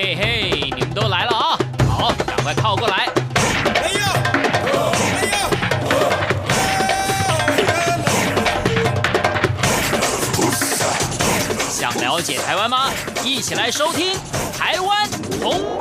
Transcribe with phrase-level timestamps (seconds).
[0.00, 1.58] 嘿嘿，你们都来了啊！
[1.90, 3.08] 好，赶快靠过来。
[3.82, 3.98] 哎呦！
[5.18, 5.34] 哎呦！
[11.68, 12.92] 想了解台湾吗？
[13.24, 14.12] 一起来收听
[14.56, 15.08] 《台湾
[15.42, 15.76] 红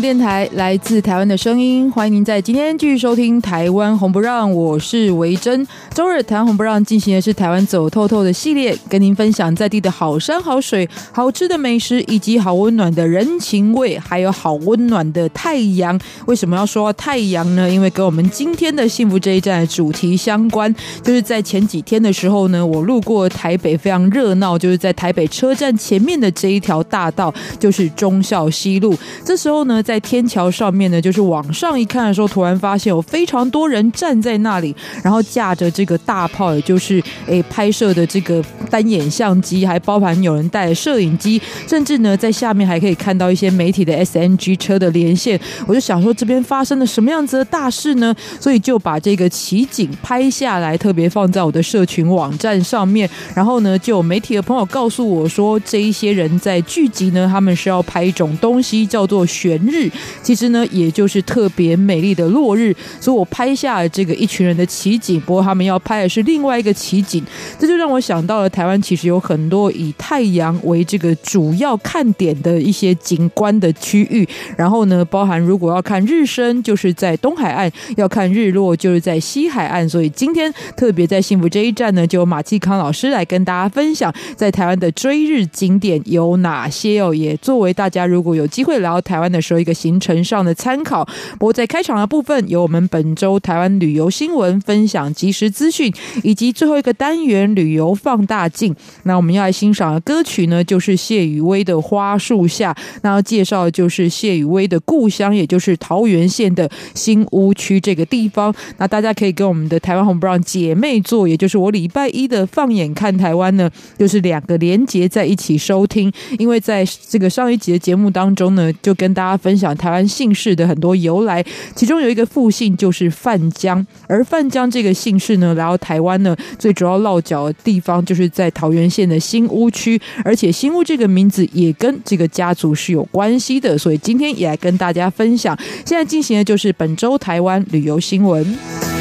[0.00, 5.66] 电台来自台湾的声音，欢迎您在今天继续收听《台湾红不让》，我是维珍。
[5.98, 15.98] 周日台湾红不让进行的是台湾走透透的系列，跟您分享在地的好山好水、好吃的美食，以及好温暖的人情味，还有好温暖的太阳。
[16.26, 17.68] 为什么要说太阳呢？
[17.68, 20.72] 因为跟我们今天的幸福这一站的主题相关。
[21.02, 28.96] 就是在前几天的时候呢，我路过台北，非常热闹，就是在台北车站前面的这一条大道，就是忠孝西路。
[29.24, 45.40] 这时候呢，在天桥上面呢，就是往上一看的时候，突然发现有非常多人站在那里，然后架着这 个大炮，也就是诶拍摄的这个单眼相机，还包含有人带摄影机，甚至呢在下面还可以看到一些媒体的 SNG 车的连线。
[45.66, 48.14] 我就想说，这边发生了什么样子的大事呢？
[48.38, 53.08] 所以就把这个奇景拍下来，特别放在我的社群网站上面。
[53.34, 59.90] 然后呢，就有媒体的朋友告诉我说，这一些人在聚集呢，他们是要拍一种东西，叫做悬日，
[60.22, 65.20] 其实呢，也就是特别美丽的落日，所以我拍下了这个一群人的奇景。
[65.20, 67.22] 不过他们要拍的是另外一个奇景，
[67.58, 74.28] 这就让我想到了台湾其实有很多以太阳为这个主要看点的一些景观的区域。
[74.56, 79.88] 然后呢，包含如果要看日升，就是在东海岸；要看日落，就是在西海岸。
[79.88, 89.28] 所以今天特别在幸福这一站呢，就有马继康老师来跟大家分享，在台湾的追日景点有哪些哦，也作为大家如果有机会来到台湾。
[89.28, 91.06] 的时候，一个行程上的参考。
[91.32, 95.92] 不过在开场的部分，由我们本周台湾旅游新闻分享即时资讯，
[96.22, 98.74] 以及最后一个单元旅游放大镜。
[99.04, 102.72] 那我们要来欣赏的歌曲呢，就是谢雨薇的《花树下》。
[103.02, 108.54] 那要介绍的就是谢雨薇的故乡，也就是桃园县的新屋区这个地方。
[108.76, 116.12] 那大家可以跟我们的台湾红不让姐妹座，也就是我礼拜一的放眼看台湾呢，就是两个连结在一起收听。
[116.38, 135.56] 因为在这个上一集的节目当中呢，就跟大家分享台湾姓氏的很多由来，其中有一个复姓就是范江，而范江这个姓氏呢，来到台湾呢，最主要落脚的地方就是在桃园县的新屋区，而且新屋这个名字也跟这个家族是有关系的，所以今天也来跟大家分享。
[135.84, 138.97] 现在进行的就是本周台湾旅游新闻。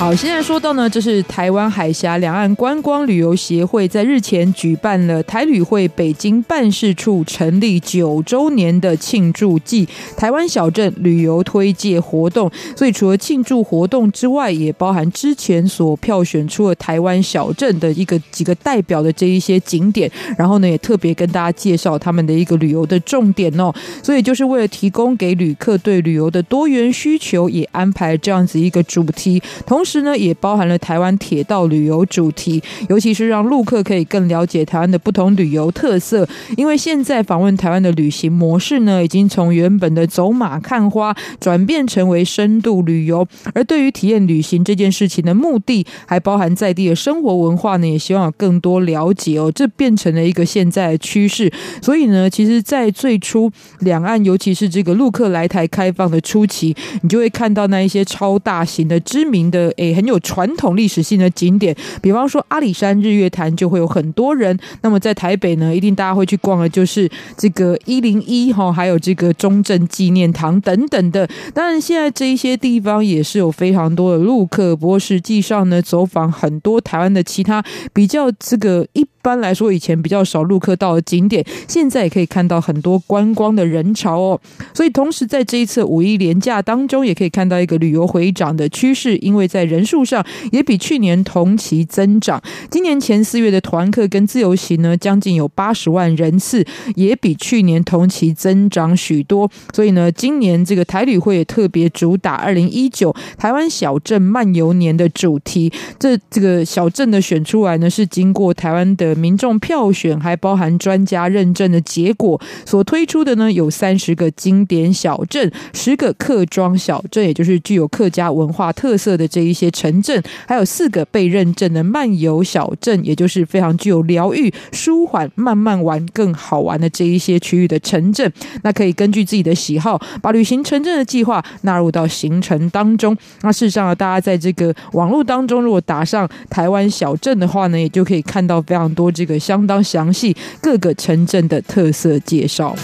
[0.00, 12.50] 好，现在说到呢，这是台湾海峡两岸观光旅游协会在日前举办了台旅会北京办事处成立九周年的庆祝暨台湾小镇旅游推介活动。
[12.74, 23.70] 所以除了庆祝活动之外，也包含之前所票选出了台湾小镇的一个几个代表的这一些景点，然后呢，也特别跟大家介绍他们的一个旅游的重点哦。
[24.02, 29.89] 所以就是为了提供给旅客对旅游的多元需求，也安排这样子一个主题，同时。
[29.90, 36.24] 同时呢，也包含了台湾铁道旅游主题，尤其是让陆客可以更了解台湾的不同旅游特色。
[36.56, 43.26] 因为现在访问台湾的旅行模式呢，已经从原本的走马看花转变成为深度旅游。
[43.52, 49.50] 而对于体验旅行这件事情的目的，还包含在地的生活文化呢，也希望有更多了解哦。
[49.52, 51.52] 这变成了一个现在的趋势。
[51.82, 59.74] 所以呢，其实，在最初两岸，尤其是这个陆客来台开放的初期，你就会看到那一些超大型的知名的。
[59.80, 64.56] 诶，很有传统历史性的景点，比方说阿里山日月潭就会有很多人。
[64.82, 71.26] 那么在台北呢，一定大家会去逛的，就是这个一零一哈，还有这个中正纪念堂等等的。
[71.54, 77.64] 当然，现在这一些地方也是有非常多的陆客，不过实际上呢，走访很多台湾的其他
[77.94, 79.06] 比较这个一。
[79.22, 84.40] 般来说，以前比较少陆客到的景点，现在也可以看到很多观光的人潮哦。
[84.72, 92.42] 所以，同时在这一次五一连假当中，也可以看到一个旅游回涨的趋势，因为在人数上也比去年同期增长。
[92.70, 99.48] 今年前四月的团客跟自由行呢，将近有八十万人次，也比去年同期增长许多。
[99.72, 105.72] 所以呢，今年这个台旅会也特别主打二零一九台湾小镇漫游年的主题。
[105.98, 109.14] 这这个小镇的选出来呢，是经过台湾的。
[109.20, 128.32] 民众票选还包含专家认证的结果，所推出的呢，有三十个经典小镇，十个客庄小镇，也就是具有客家文化特色的这一些城镇，还有四个被认证的漫游小镇，也就是非常具有疗愈、舒缓、慢慢玩更好玩的这一些区域的城镇。
[128.62, 133.16] 那可以根据自己的喜好，把旅行城镇的计划纳入到行程当中。
[133.42, 142.74] 那事实上呢，大家在这个网络当中，如果打上台湾小镇的话呢，也就可以看到非常多这个相当详细各个城镇的特色介绍。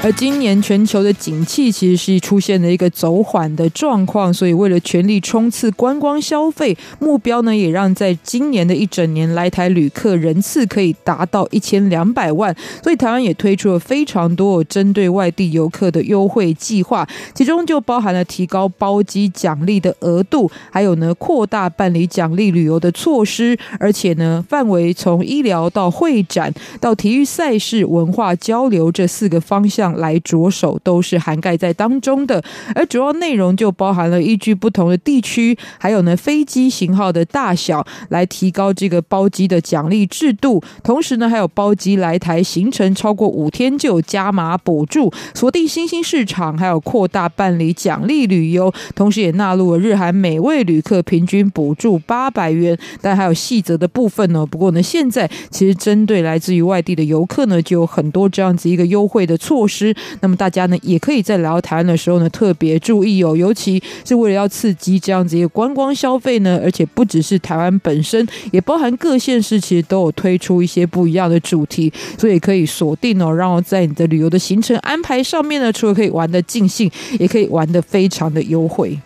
[0.00, 12.54] 而今年全球的景气其实是出现了一个走缓的状况，所以为了全力冲刺观光消费目标呢，也让在今年的一整年来台旅客人次可以达到一千两百万。
[12.80, 29.87] 所以台湾也推出了非常多针对外地游客的优惠计划，其中就包含了提高包机奖励的额度，还有呢扩大办理奖励旅游的措施，而且呢范围从医疗到会展到体育赛事、文化交流这四个方向。
[29.94, 32.42] 来着手都是涵盖在当中的，
[32.74, 54.44] 而主要内容就包含了依据不同的地区，还有呢飞机型号的大小来提高这个包机的奖励制度，同时呢还有包机来台行程超过五天就加码补助，锁定新兴市场，还有扩大办理奖励旅游，同时也纳入了日韩每位旅客平均补助八百元，但还有细则的部分呢。
[54.44, 59.77] 不过呢，现在其实针对来自于外地的游客呢，就有很多这样子一个优惠的措施。
[60.20, 78.98] 那么大家呢，也可以在来到台湾的时候呢，特别注意哦，尤其是为了要刺激这样子一个观光消费呢，而且不只是台湾本身，也包含各县市，其实都有推出一些不一样的主题，所以可以锁定哦，然后在你的旅游的行程安排上面呢，除了可以玩得尽兴，也可以玩得非常的优惠。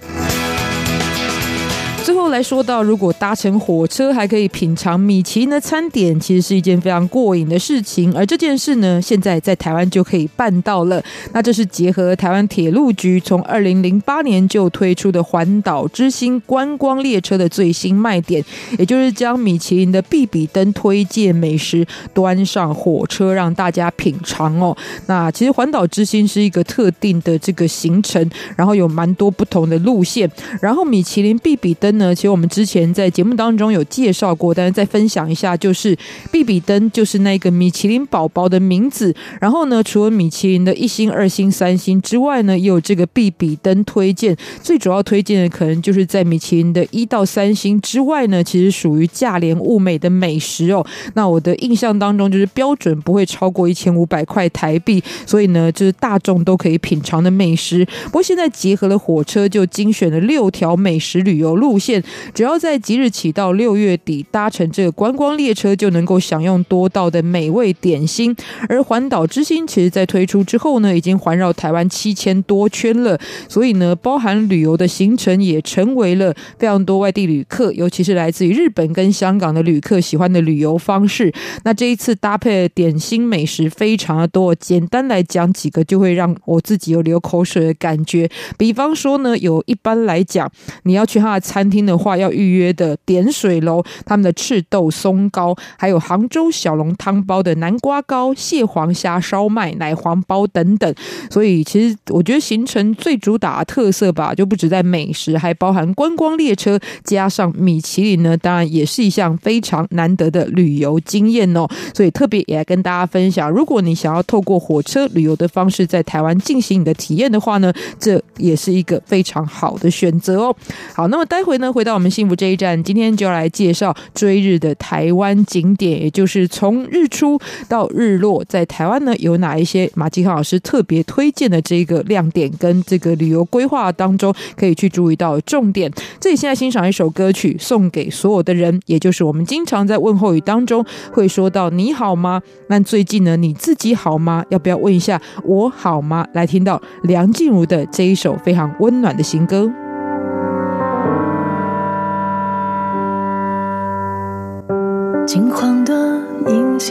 [2.32, 8.12] 来说到，如果搭乘火车还可以品尝米其林的餐点，其实是一件非常过瘾的事情。
[8.16, 11.00] 而这件事呢，现在在台湾就可以办到了。
[11.32, 18.44] 那这是结合台湾铁路局从二零零八年就推出的环岛之星观光列车的最新卖点，
[18.76, 24.76] 也就是将米其林的必比登推荐美食端上火车让大家品尝哦。
[25.06, 30.28] 那其实环岛之星是一个特定的这个行程，然后有蛮多不同的路线，
[30.60, 31.92] 然后米其林必比登。
[31.92, 35.98] 呢，其实我们之前在节目当中有介绍过，但是再分享一下，就是
[36.30, 39.12] 必比登就是那个米其林宝宝的名字。
[39.40, 44.36] 然后呢，除了米其林的一星、二星、三星之外呢，也有这个必比登推荐。
[44.62, 50.86] 最主要推荐的可能就是在米其林的一到三星之外呢，其实属于价廉物美的美食哦。
[51.14, 57.84] 那我的印象当中就是标准不会超过一千五百块台币，所以呢，就是大众都可以品尝的美食。
[58.04, 62.00] 不过现在结合了火车，就精选了六条美食旅游路线。
[62.34, 68.34] 只要在即日起到六月底搭乘这个观光列车，就能够享用多道的美味点心。
[68.68, 73.18] 而环岛之星其实，在推出之后呢，已经环绕台湾七千多圈了。
[73.48, 81.32] 所以呢，包含旅游的行程也成为了非常多外地旅客，尤其是来自于日本跟香港的旅客喜欢的旅游方式。
[81.64, 88.28] 那这一次搭配点心美食非常的多，简单来讲几个，就会让我自己有流口水的感觉。
[88.56, 90.50] 比方说呢，有一般来讲，
[90.84, 100.94] 你要去他的餐厅的的话要预约的点水楼，他们的赤豆松糕，还有杭州小笼汤包的南瓜糕、蟹黄虾烧麦、奶黄包等等。
[101.30, 111.66] 所以其实我觉得行程最主打特色吧，就不止在美食，还包含观光列车加上米其林呢，当然也是一项非常难得的旅游经验哦。
[111.94, 120.56] 所以特别也来跟大家分享，如果你想要透过火车旅游的方式在台湾进行你的体验的话呢，这也是一个非常好的选择哦。
[120.94, 121.72] 好，那么待会呢。
[121.72, 127.36] 回回到我们幸福这一站，今天就要来介绍追日的台湾景点，也就是从日出
[127.68, 135.90] 到日落，在台湾呢有哪一些马继康老师特别推荐的这个亮点，跟这个旅游规划当中可以去注意到重点。
[136.20, 142.40] 这里现在欣赏一首歌曲，送给所有的人，也就是我们经常在问候语当中会说到“你好吗”？
[142.70, 144.44] 那最近呢，你自己好吗？
[144.50, 146.24] 要不要问一下我好吗？
[146.32, 149.68] 来听到梁静茹的这一首非常温暖的新歌。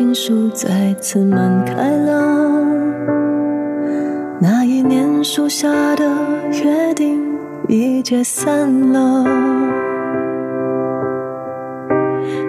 [0.01, 2.59] 情书再次满开了，
[4.39, 6.03] 那一年树下的
[6.63, 7.21] 约定
[7.67, 9.23] 已解散了。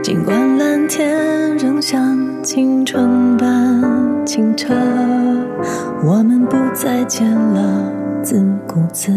[0.03, 3.83] 尽管蓝天仍像青春般
[4.25, 4.73] 清澈，
[6.07, 7.93] 我们不再见了，
[8.23, 9.13] 自顾自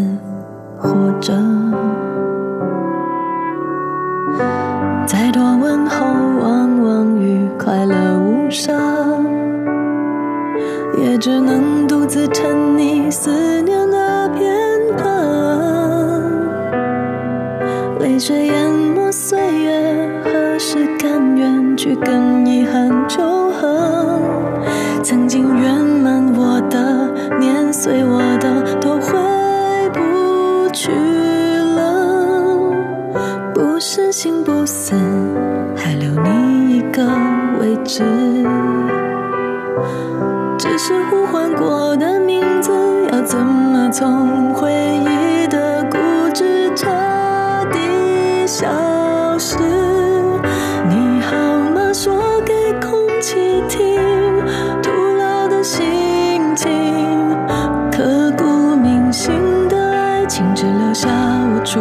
[0.76, 0.90] 活
[1.22, 1.32] 着。
[8.50, 9.24] 伤
[10.98, 13.30] 也只能独自沉溺思
[13.62, 14.54] 念的片
[14.96, 15.04] 刻，
[18.00, 24.20] 泪水淹没岁月，何时甘愿去跟遗憾求和？
[25.02, 29.12] 曾经圆满我的，碾碎我的，都回
[29.92, 30.90] 不去
[31.76, 32.74] 了。
[33.54, 34.94] 不是心不死，
[35.76, 37.04] 还留你一个
[37.60, 38.02] 位置。
[43.98, 45.96] 从回忆的固
[46.34, 46.86] 执彻
[47.72, 48.68] 底消
[49.38, 49.56] 失。
[50.86, 51.34] 你好
[51.74, 51.90] 吗？
[51.94, 52.12] 说
[52.44, 53.98] 给空气听，
[54.82, 56.68] 徒劳的心情，
[57.90, 59.32] 刻骨铭心
[59.70, 61.08] 的爱情，只留下
[61.54, 61.80] 无助。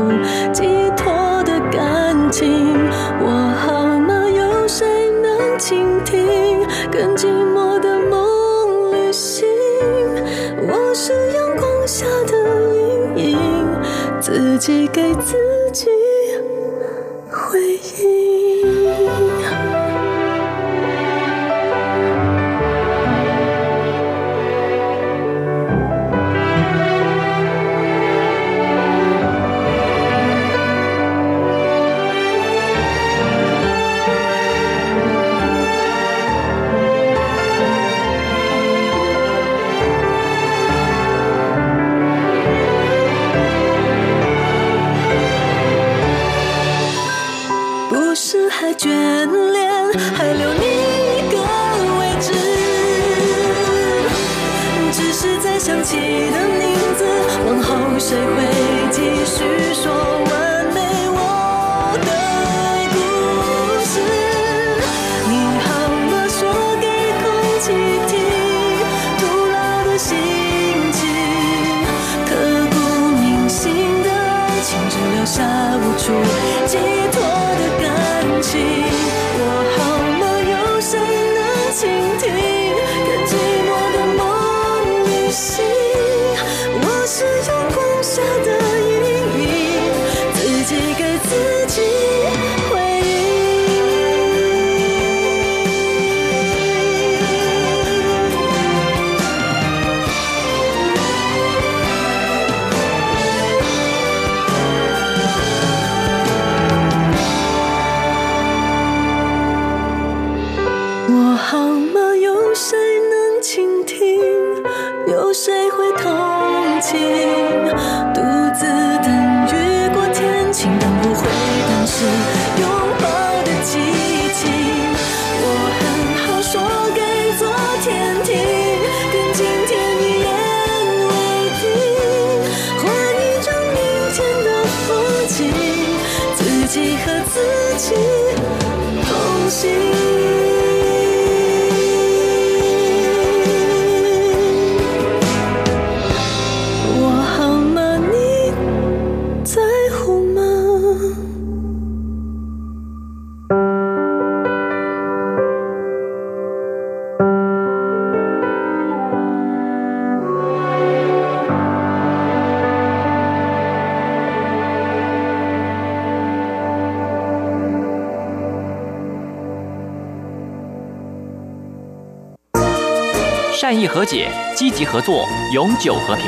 [173.76, 176.28] 善意和解，积极合作，永久和平。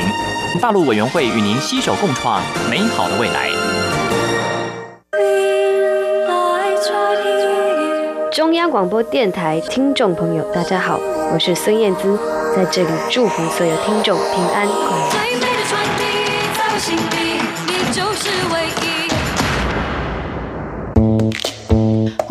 [0.60, 3.50] 大陆委员会与您携手共创美好的未来。
[8.34, 11.00] 中央广播电台听众朋友，大家好，
[11.32, 12.20] 我是孙燕姿，
[12.54, 15.37] 在这里祝福所有听众平安快乐。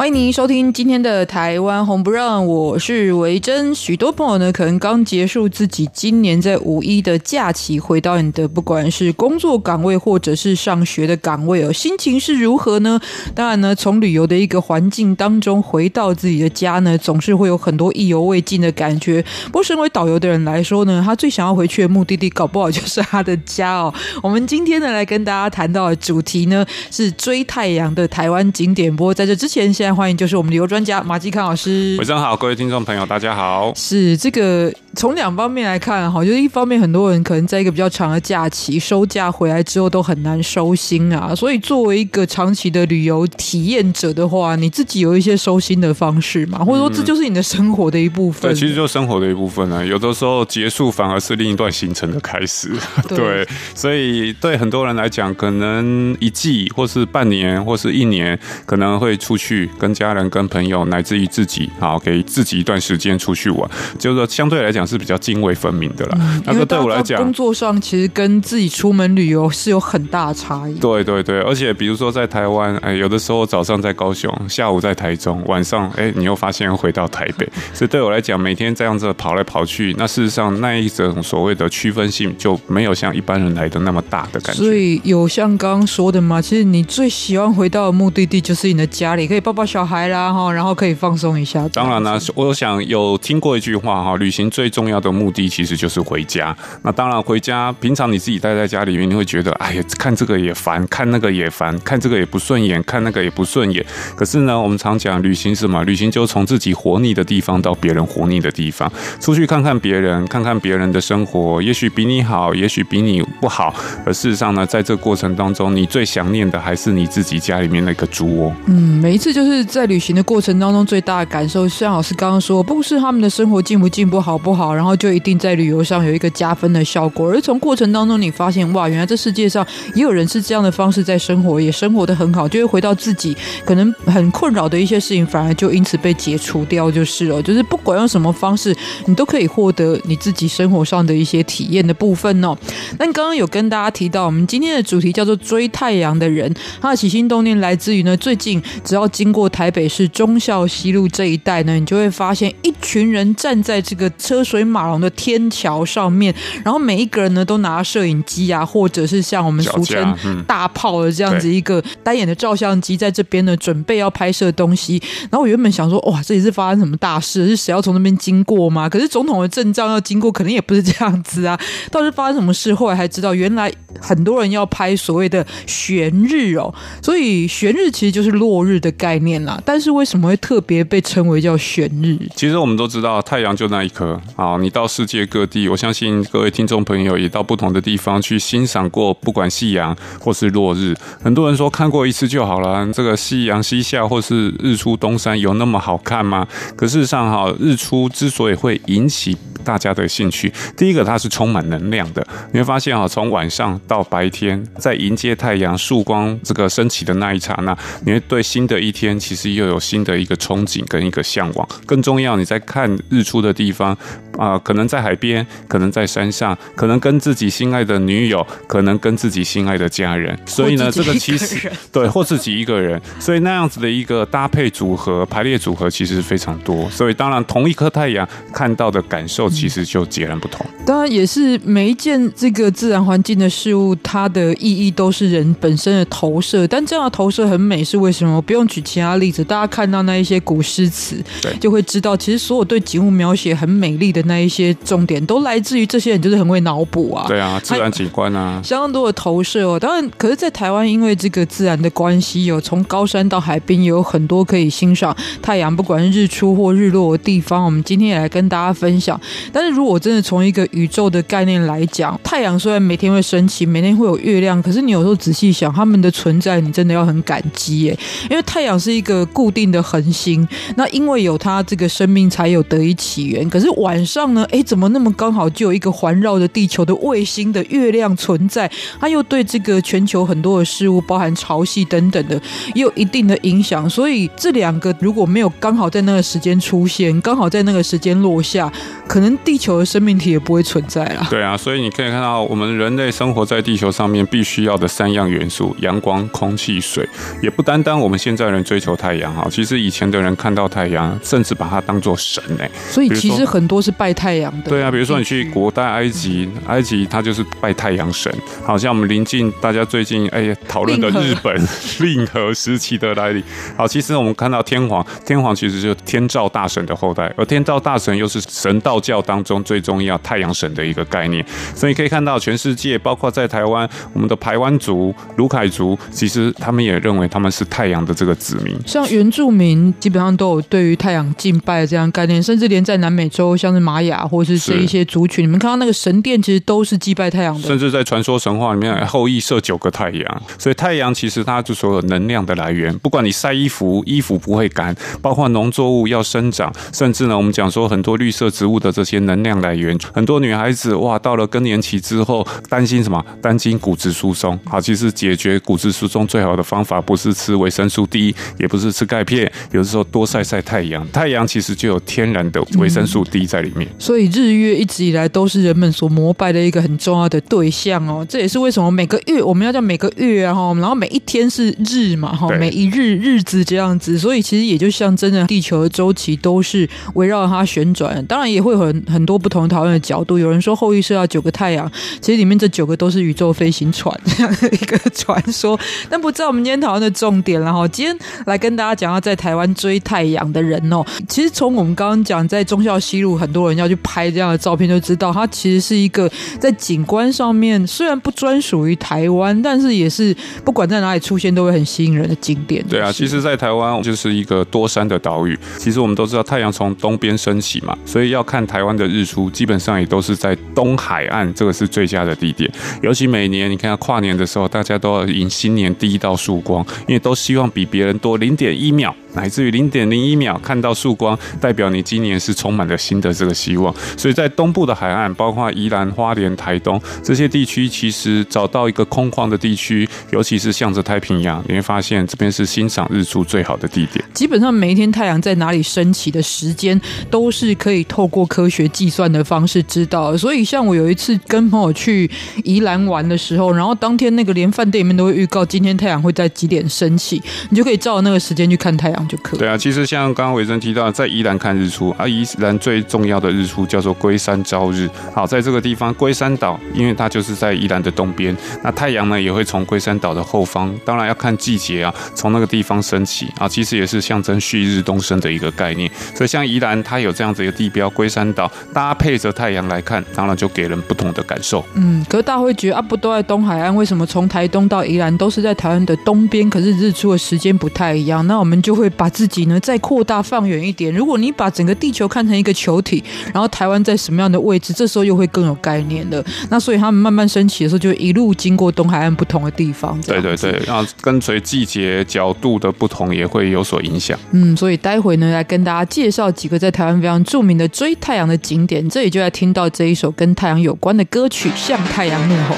[0.07, 3.75] 欢迎您收听今天的台湾红不让，我是维珍。
[3.75, 13.01] 许多朋友呢，可能刚结束自己今年在五一的假期，回到你的不管是工作岗位或者是上学的岗位哦，心情是如何呢？
[13.35, 19.21] 当然呢，从旅游的一个环境当中回到自己的家呢，总是会有很多意犹未尽的感觉。
[19.47, 23.93] 不过，身为导游的人来说呢，他最想要回去的目的地，搞不好就是他的家哦。
[24.23, 28.95] 我们今天呢，来跟大家谈到的主题呢，是追太阳的台湾景点。
[28.95, 29.96] 不过在这之前，现在。
[29.97, 31.97] 欢迎，就是我们旅游专家马继康老师。
[31.97, 33.73] 晚上好，各位听众朋友，大家好。
[33.75, 48.51] 是这个从两方面来看哈，就是一方面很多人可能在一个比较长的假期收假回来之后都很难收心啊，所以作为一个长期的旅游体验者的话，你自己有一些收心的方式嘛，或者说这就是你的生活的一部分。
[48.51, 49.85] 对，其实就是生活的一部分啊。
[49.85, 52.73] 有的时候结束反而是另一段行程的开始。
[53.07, 64.86] 对，对，所以对很多人来讲，可能一季或是半年或是一年，可能会出去跟家人、跟朋友，乃至于自己，好给自己一段时间出去玩，就是说相对来讲。
[64.87, 66.19] 是比较泾渭分明的啦。
[66.21, 70.75] 嗯、那个对我来讲，工作上其实跟自己出门旅游是有很大的差异。
[70.79, 77.49] 对对对，而且比如说在台湾，哎，有的时候早上在高雄，下午在台中，晚上哎，你又发现又回到台北。
[77.75, 84.63] 所以对我来讲，每天这样子跑来跑去，那事实上那一种所谓的区分性就没有像一般人来的那么大的感觉。
[84.63, 91.69] 所以有像刚刚说的嘛，其实你最喜欢回到的目的地就是你的家里，可以抱抱小孩啦哈，然后可以放松一下。
[91.69, 96.55] 当然啦，我想有听过一句话哈，旅行最重要的目的其实就是回家。
[96.83, 103.83] 那当然，回家平常你自己待在家里面，你会觉得，哎呀，看这个也烦，看那个也烦，看这个也不顺眼，看那个也不顺眼。
[104.15, 105.83] 可是呢，我们常讲旅行什么？
[105.85, 113.75] 旅行就从自己活腻的地方到别人活腻的地方，出去看看别人，看看别人的生活，也许比你好，也许比你不好。
[114.05, 118.55] 而事实上呢，在这过程当中，你最想念的还是你自己家里面那个猪窝。
[118.67, 125.17] 嗯，每一次就是在旅行的过程当中，最大的感受，像老师刚刚说，不是他们的生活进不进步，好不好，然后就。
[125.17, 137.43] 一定在旅游上有一个加分的效果，而从过程当中你发现哇，原来这世界上也有人是这样的方式在生活，也生活得很好，就会回到自己可能很困扰的一些事情，反而就因此被解除掉，就是了。
[137.43, 142.55] 就是不管用什么方式，你都可以获得你自己生活上的一些体验的部分哦。
[142.99, 156.33] 那刚刚有跟大家提到，我们今天的主题叫做追太阳的人，他的起心动念来自于呢，最近只要经过台北市忠孝西路这一带呢，你就会发现一群人站在这个车水马龙的天桥上面，
[156.65, 165.03] 然后每一个人呢都拿摄影机啊，或者是像我们俗称大炮的这样子一个单眼的照相机，在这边呢准备要拍摄东西。
[165.23, 167.49] 然后我原本想说，哇，这里是发生什么大事？
[167.49, 168.89] 是谁要从那边经过吗？
[168.89, 171.59] 可是总统的阵仗要经过，可能也不是这样子啊。
[171.91, 172.75] 到底发生什么事？
[172.75, 176.73] 后来还知道，原来很多人要拍所谓的悬日哦。
[177.03, 179.61] 所以悬日其实就是落日的概念啦。
[179.65, 182.19] 但是为什么会特别被称为叫悬日？
[182.35, 184.57] 其实我们都知道，太阳就那一颗啊。
[184.61, 190.95] 你到世界各地，我相信各位听众朋友也到不同的地方去欣赏过，不管夕阳或是落日。
[191.23, 196.47] 很多人说看过一次就好了，这个夕阳西下或是日出东山有那么好看吗？
[196.77, 202.27] 可事实上哈，日出之所以会引起大家的兴趣，第一个它是充满能量的。
[202.53, 211.69] 你会发现哈，从晚上到白天，在迎接太阳曙光这个升起的那一刹那，你会对新的一天其实又有新的一个憧憬跟一个向往。
[211.85, 213.97] 更重要，你在看日出的地方
[214.37, 214.53] 啊。
[214.53, 220.37] 呃可能在海边，可能在山上，可能跟自己心爱的女友，可能跟自己心爱的家人。
[220.45, 226.91] 所以呢，这个其实对或自己一个人，所以那样子的一个搭配组合、排列组合，其实非常多。
[226.91, 230.67] 所以当然，同一颗太阳看到的感受，其实就截然不同。
[230.85, 236.67] 当然，也是每一件这个自然环境的事物，它的意义都是人本身的投射。
[236.67, 238.37] 但这样的投射很美，是为什么？
[238.37, 244.57] 我不用举其他例子，大家看到那一些古诗词，对，就会知道，其实所有对景物描写很美丽的那一。
[244.57, 247.27] 些重点都来自于这些人，就是很会脑补啊。
[247.29, 249.79] 对啊，自然景观啊，相当多的投射哦。
[249.79, 257.67] 当然，可是，在台湾，因为这个自然的关系，有从高山到海边，有很多可以欣赏太阳，不管是日出或日落的地方。
[257.67, 259.21] 我们今天也来跟大家分享。
[259.53, 267.99] 但是如果真的从一个宇宙的概念来讲，太阳虽然每天会升起，每天会有月亮，可是你有时候仔细想，他们的存在，你真的要很感激耶。
[268.31, 273.51] 因为太阳是一个固定的恒星，那因为有它，这个生命才有得以起源。
[273.51, 274.16] 可是晚上。
[274.17, 278.71] 上呢哎，怎么那么刚好就有一个环绕着地球的卫星的月亮存在？
[278.99, 282.41] 它又对这个全球很多的事物，包含潮汐等等的，
[282.75, 283.89] 也有一定的影响。
[283.91, 288.73] 所以这两个如果没有刚好在那个时间出现，刚好在那个时间落下，
[289.09, 291.27] 可能地球的生命体也不会存在了。
[291.31, 297.09] 对啊，所以你可以看到，我们人类生活在地球上面必须要的三样元素：阳光、空气、水。
[297.43, 302.71] 也不单单我们现在人追求太阳哈，其实以前的人看到太阳，甚至把它当做神哎。
[302.91, 304.27] 所以其实很多是拜太。
[304.27, 308.35] 太阳的对啊，比如说你去古代埃及，埃及它就是拜太阳神。
[308.65, 311.55] 好像我们临近大家最近哎讨论的日本
[312.01, 313.41] 令和时期的来临。
[313.77, 321.43] 好，其实我们看到天皇，天皇其实就是天照大神的后代，而天照大神又是神道教当中最重要太阳神的一个概念。
[321.75, 328.77] 所以可以看到，全世界包括在台湾，我们的排湾族、卢凯族，其实他们也认为他们是太阳的这个子民。
[328.87, 333.87] 像原住民基本上都有对于太阳敬拜这样概念，甚至连在南美洲，像是。
[333.87, 337.69] 玛雅或是这一些族群，你们看到那个神殿其实都是祭拜太阳的。
[337.69, 342.93] 甚至在传说神话里面，后羿射九个太阳，所以太阳其实它就所有能量的来源。
[342.99, 349.97] 不管你晒衣服，衣服不会干；包括农作物要生长，甚至呢，我们讲说很多绿色植物的这些能量来源。
[350.13, 353.25] 很多女孩子哇，到了更年期之后，担心什么？
[353.41, 354.59] 担心骨质疏松。
[354.65, 361.07] 好，其实解决骨质疏松最好的方法，不是吃维生素 D，也不是吃钙片，有的时候多晒晒太阳。
[361.13, 363.89] 太阳其实就有天然的维生素 D 在里面。
[363.89, 368.27] 嗯，所以日月一直以来都是人们所膜拜的一个很重要的对象哦。
[368.29, 374.19] 这也是为什么每个月我们要叫每个月啊，然后每一天是日嘛，哈，每一日日子这样子。
[374.19, 378.25] 所以其实也就象征着地球的周期都是围绕它旋转。
[378.27, 380.39] 当然也会有很很多不同讨论的角度。
[380.39, 385.79] 有人说后羿射到九个太阳，其实里面这九个都是宇宙飞行船这样的一个传说。
[386.09, 391.05] 但不知道我们今天讨论的重点，然后今天来跟大家讲要在台湾追太阳的人哦。
[391.29, 402.85] 其实从我们刚刚讲在忠孝西路，很多人要去拍这样的照片，就知道它其实是一个在景观上面虽然不专属于台湾，但是也是不管在哪里出现都会很吸引人的景点。
[402.89, 405.59] 对啊，其实，在台湾就是一个多山的岛屿。
[405.79, 412.71] 其实我们都知道太阳从东边升起嘛，所以要看台湾的日出，基本上也都是在东海岸，这个是最佳的地点。
[413.03, 419.15] 尤其每年你看到跨年的时候，大家都要迎新年第一道曙光，因为都希望比别人多零点一秒。
[419.37, 423.95] 乃至于零点零一秒看到曙光，代表你今年是充满了新的这个希望。
[424.17, 434.25] 所以在东部的海岸，包括宜兰、花莲、台东这些地区，其实找到一个空旷的地区，尤其是向着太平洋，你会发现这边是欣赏日出最好的地点。
[434.33, 436.99] 基本上每一天太阳在哪里升起的时间，
[437.31, 440.37] 都是可以透过科学计算的方式知道。
[440.37, 442.31] 所以像我有一次跟朋友去
[442.65, 449.26] 宜兰玩的时候，然后当天那个连饭店里面都会预告今天太阳会在几点升起，你就可以照那个时间去看太阳。
[449.27, 455.09] 就可对啊，其实像刚刚伟珍提到，在宜兰看日出啊，宜兰最重要的日出叫做龟山朝日。
[455.35, 466.11] 好，在这个地方龟山岛，因为它就是在宜兰的东边，那太阳呢也会从龟山岛的后方，当然要看季节啊，从那个地方升起啊，其实也是象征旭日东升的一个概念。
[466.35, 471.85] 所以像宜兰，它有这样子一个地标龟山岛，搭配着太阳来看，当然就给人不同的感受。
[471.95, 476.69] 嗯，可是大家会觉得啊，不都在东海岸，为什么从台东到宜兰都是在台湾的东边？
[476.69, 479.31] 可是日出的时间不太一样，那我们就会把。
[479.37, 481.13] 自己呢，再扩大放远一点。
[481.15, 486.43] 如果你把整个地球看成一个球体，然后台湾在什么样的位置，这时候又会更有概念了。
[486.71, 490.19] 那所以他们慢慢升起的时候，就一路经过东海岸不同的地方。
[490.23, 494.39] 对对对，然后跟随季节角度的不同，也会有所影响。
[494.53, 499.07] 嗯，所以待会呢，来跟大家介绍几个在台湾非常著名的追太阳的景点。
[499.11, 502.75] 这里就来听到这一首跟太阳有关的歌曲《向太阳怒吼》。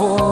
[0.00, 0.29] for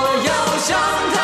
[0.00, 0.78] 我要向
[1.14, 1.17] 他。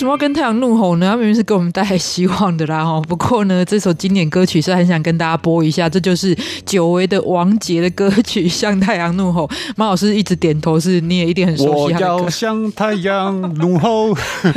[0.00, 1.10] 什么要跟太阳怒吼呢？
[1.10, 2.82] 他明明是给我们带来希望的啦！
[2.82, 6.34] 哈，不过呢，这首经典歌曲是很想跟大家播一下，这就是
[6.64, 9.46] 久违的王杰的歌曲《向太阳怒吼》。
[9.76, 11.68] 马老师一直点头，是你也一定很熟悉。
[11.68, 14.14] 我要向太阳怒吼，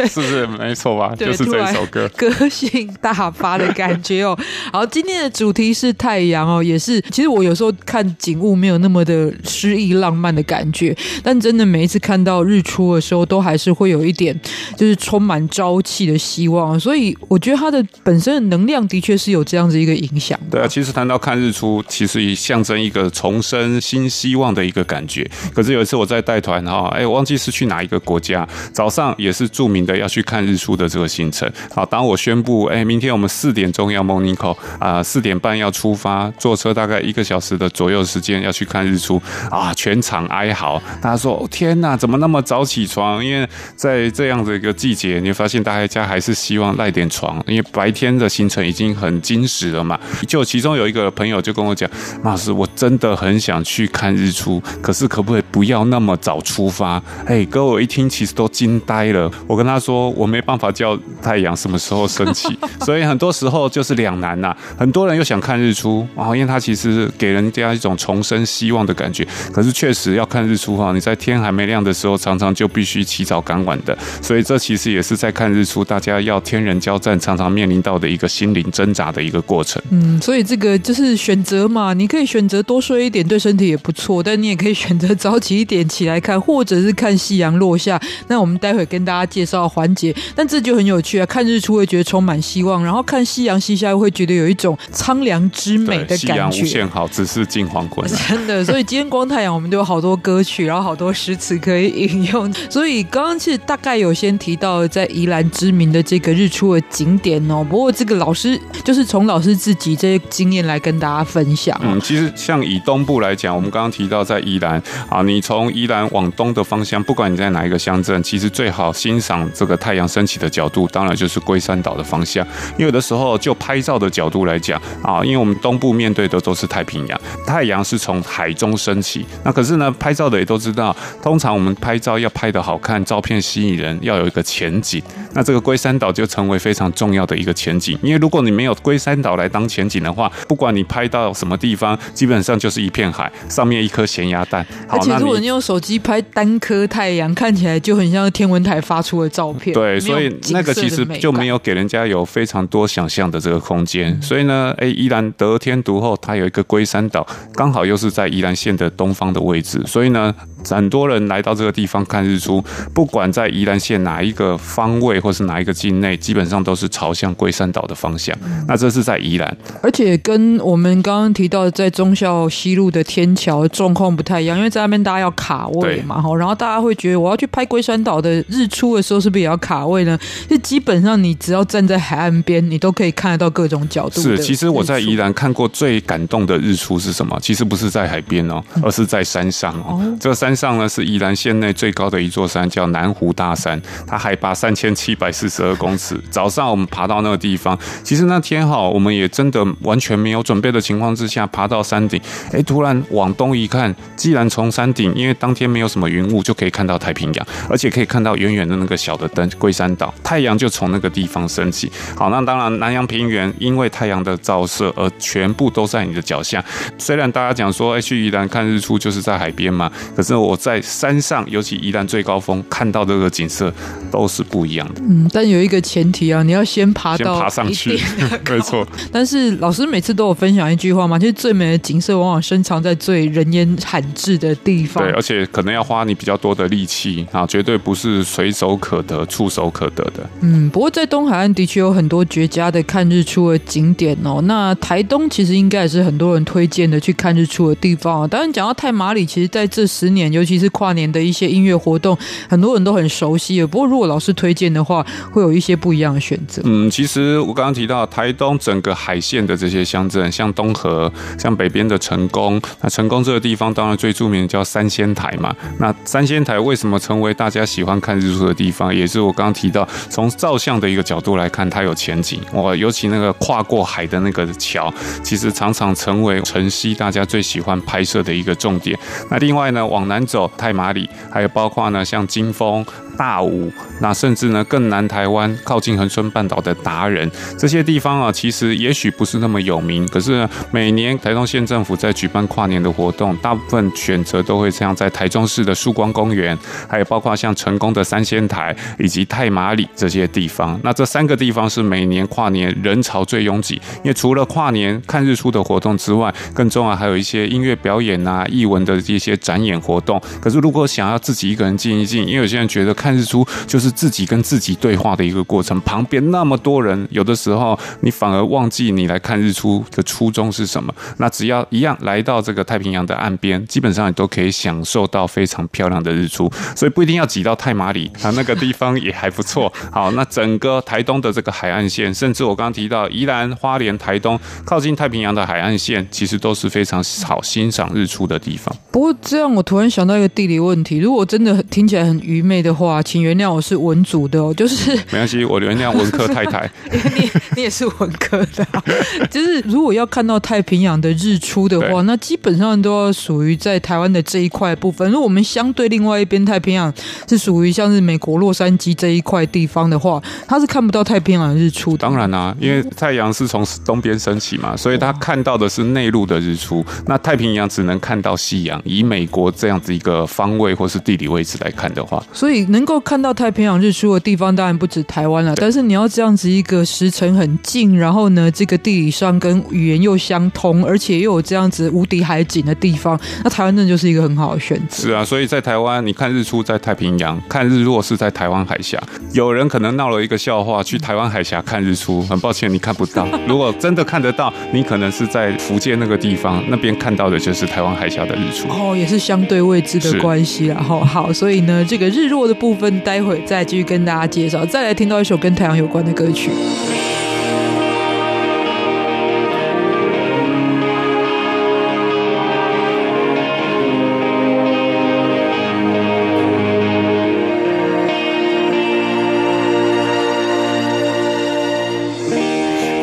[0.07, 1.13] 是不是没错吧？
[1.13, 4.39] 就是这首歌，歌性大发的感觉哦。
[4.71, 14.39] 好，今天的主题是太阳哦，也是其实我有时候看景物没有那么的诗意浪漫的感觉，但真的每一次看到日出的时候，都还是会有一点
[14.77, 15.21] 就是充。
[15.33, 20.39] 蛮朝气的希望，所以我觉得它的本身的能量的确是有这样子一个影响。
[20.51, 25.27] 对啊，其实谈到看日出，其实也象征一个重生新希望的一个感觉。
[25.51, 31.51] 可是有一次我在带团哈，哎，我忘记是去哪一个国家，早上也是著名的要去看日出的这个行程。
[31.73, 39.19] 好，当我宣布哎，明天我们四点钟要 morning call 啊，四点半要出发，坐车大概一个小时的左右时间要去看日出
[39.49, 43.25] 啊，全场哀嚎，大家说天哪，怎么那么早起床？
[43.25, 45.22] 因为在这样的一个季节。
[45.23, 49.97] 你会发现大家还是希望赖点床，因为白天的行程已经很精实了嘛。
[50.27, 51.89] 就其中有一个朋友就跟我讲
[52.21, 59.31] ：“马老师，我真的很想去看日出，可是可不可以不要那么早出发？”哎，哥，我一听其实都惊呆了。
[59.47, 62.49] 我跟他说：“我没办法叫太阳什么时候升起，
[62.81, 64.55] 所以很多时候就是两难呐。
[64.77, 69.25] 很多人又想看日出，然后因为他其实给人家一种重生希望的感觉。
[69.53, 73.97] 可是确实要看日出哈，你在天还没亮的时候，常常就必须起早赶晚的。
[74.21, 79.81] 所以这其实也是在看日出，大家要天人交战，常常面临到的一个心灵挣扎的一个过程。
[79.91, 84.21] 嗯，所以这个就是选择嘛，你可以选择多睡一点，对身体也不错。
[84.21, 87.99] 但你也可以选择早起一点起来看，或者是看夕阳落下。
[88.27, 90.15] 那我们待会跟大家介绍环节。
[90.35, 96.17] 但这就很有趣啊，看日出会觉得充满希望，然后看夕阳西下会觉得有一种苍凉之美的感觉。
[96.17, 98.07] 夕阳无限好，只是近黄昏。
[98.29, 102.51] 真的，所以今天光太阳，我们都有好多歌曲，然后好多诗词可以引用。
[102.69, 105.43] 所以刚刚其实大概有先提到在宜兰。
[105.53, 111.79] 知名的这个日出的景点哦，不过这个老师就是从老师自己这些经验来跟大家分享。
[111.83, 122.45] 嗯，其实像以东部来讲，我们刚刚提到在宜兰啊，你从宜兰往东的方向，不管你在哪一个乡镇，其实最好欣赏这个太阳升起的角度，当然就是龟山岛的方向。
[122.73, 129.25] 因为有的时候就拍照的角度来讲啊，因为我们东部面对的都是太平洋，太阳是从海中升起。
[129.43, 135.03] 那可是呢，拍照的也都知道，通常我们拍照要拍得好看，照片吸引人，要有一个前景。
[135.33, 144.65] 那这个龟山岛就成为非常重要的一个前景，因为如果你没有龟山岛来当前景的话，不管你拍到什么地方，基本上就是一片海，上面一颗咸鸭蛋。
[144.87, 149.73] 而且如果你用手机拍单颗太阳，看起来就很像天文台发出的照片。
[149.73, 154.11] 对，所以那个其实就没有给人家有非常多想象的这个空间。
[154.11, 160.33] 嗯、所以呢，哎，宜兰得天独厚，它有一个龟山岛，刚好又是在宜兰县的东方的位置，所以呢。
[160.69, 168.37] 很多人来到这个地方看日出，不管在宜兰县哪一个方位，或是哪一个境内，基本上都是朝向龟山岛的方向。
[168.67, 180.19] 那这是在宜兰，而且跟我们刚刚提到的在忠孝西路的天桥状况不太一样，因为在那边大家要卡位嘛，哈，然后大家会觉得我要去拍龟山岛的日出的时候，是不是也要卡位呢？
[180.47, 184.21] 就基本上你只要站在海岸边，你都可以看得到各种角度。
[184.21, 187.39] 是，其实我在宜兰看过最感动的日出是什么？
[187.41, 189.99] 其实不是在海边哦，而是在山上哦。
[190.19, 190.43] 这个。
[190.43, 196.19] 山上呢是宜兰县内最高的一座山，叫南湖大山，它海拔三千七百四十二公尺。
[196.29, 202.19] 早上我们爬到那个地方，其实那天哈，我们也真的完全没有准备的情况之下爬到山顶，
[202.51, 211.91] 哎，突然往东一看，既然从山顶，因为当天没有什么云雾，就可以看到太平洋，而且可以看到远远的那个小的灯龟山岛，太阳就从那个地方升起。
[212.15, 216.63] 好，那当然南洋平原因为太阳的照射而全部都在你的脚下。
[216.97, 223.73] 虽然大家讲说，哎，去宜兰看日出就是在海边嘛，可是我在山上，尤其宜兰最高峰看到这个景色
[224.11, 225.01] 都是不一样的。
[225.07, 227.99] 嗯，但有一个前提啊，你要先爬到先爬上去，
[228.49, 228.87] 没错。
[229.11, 235.03] 但是老师每次都有分享一句话嘛，就是最美的景色往往深藏在最人烟罕至的地方。
[235.03, 240.29] 对，而且可能要花你比较多的力气啊，绝对不是随手可得、触手可得的。
[240.41, 244.41] 嗯，不过在东海岸的确有很多绝佳的看日出的景点哦。
[244.45, 248.27] 那台东其实应该也是很多人推荐的去看日出的地方。
[248.29, 252.17] 当然讲到太马里，其实在这十年，尤其是跨年的一些音乐活动，
[252.49, 253.65] 很多人都很熟悉的。
[253.65, 254.92] 不过如果老师推荐的话，
[255.31, 256.61] 会有一些不一样的选择。
[256.65, 262.61] 嗯，其实我刚刚提到台东整个海线的这些乡镇，像东河，像北边的成功。
[262.81, 265.55] 那成功这个地方，当然最著名的叫三仙台嘛。
[265.79, 268.93] 那三仙台为什么成为大家喜欢看日出的地方？
[268.93, 272.41] 也是我刚刚提到，从照相的一个角度来看，它有前景。
[272.53, 278.97] 哇，尤其那个跨过海的那个桥，其实常常成为晨曦大家最喜欢拍摄的一个重点。
[279.29, 282.85] 那另外呢，往南走太麻里，还有包括呢，像金峰。
[283.17, 300.79] 大武，那甚至呢更南台湾靠近恒春半岛的达人，这些地方啊，其实也许不是那么有名，可是呢，每年台东县政府在举办跨年的活动，大部分选择都会像在台中市的曙光公园，还有包括像成功的三仙台以及太麻里这些地方。
[300.83, 310.21] 那这三个地方是每年跨年人潮最拥挤，因为除了跨年看日出的活动之外，更重要还有一些音乐表演啊、艺文的一些展演活动。
[310.41, 312.93] 可是如果想要自己一个人静一静，因为有些人觉得。
[313.03, 320.93] 看日出就是自己跟自己对话的一个过程，旁边那么多人，有的时候你反而忘记你来看日出的初衷是什么。
[321.17, 326.49] 那只要一样来到这个太平洋的岸边，基本上你都可以享受到非常漂亮的日出。
[326.77, 329.69] 所以不一定要挤到太马里啊，那个地方也还不错。
[329.91, 338.73] 好，那整个台东的这个海岸线，甚至我刚刚提到宜兰花莲、台东靠近太平洋的海岸线，其实都是非常好欣赏日出的地方。
[338.91, 342.92] 不过这样，我突然想到一个地理问题，如果真的听起来很愚昧的话。
[343.01, 346.69] 请原谅我是文组的哦， 就是没关系，我原谅文科太太。
[347.15, 348.67] 你你也是文科的，
[349.31, 355.09] 就是如果要看到太平洋的日出的话，那基本上都要属于在台湾的这一块部分。
[355.09, 356.93] 如果我们相对另外一边太平洋
[357.27, 361.97] 是属于像是美国洛杉矶这一块地方的话，它是看不到太平洋的日出的。
[361.97, 366.85] 当然啦、啊，因为太阳是从东边升起嘛，所以它看到的是内陆的日出。
[367.07, 368.81] 那太平洋只能看到夕阳。
[368.83, 375.53] 以美国这样子一个方位或是地理位置来看的话，所以能够看到太平洋日出的地方，当然不止台湾了。
[375.55, 385.07] 但是你要这样子一个时辰很近，然后呢，这个地理上跟语言又相通，而且又有这样子无敌海景的地方，那台湾真的就是一个很好的选择。
[385.07, 389.01] 是啊，所以在台湾，你看日出在太平洋，看日落是在台湾海峡。
[389.33, 393.27] 有人可能闹了一个笑话，去台湾海峡看日出，很抱歉你看不到。
[393.47, 398.67] 如果真的看得到，你可能是在福建那个地方，那边看到的就是台湾海峡的日出。
[398.69, 402.93] 哦，也是相对位置的关系，然后好，所以呢，这个日落的部分。
[403.03, 406.49] 待会再继续跟大家介绍，再来听到一首跟太阳有关的歌曲。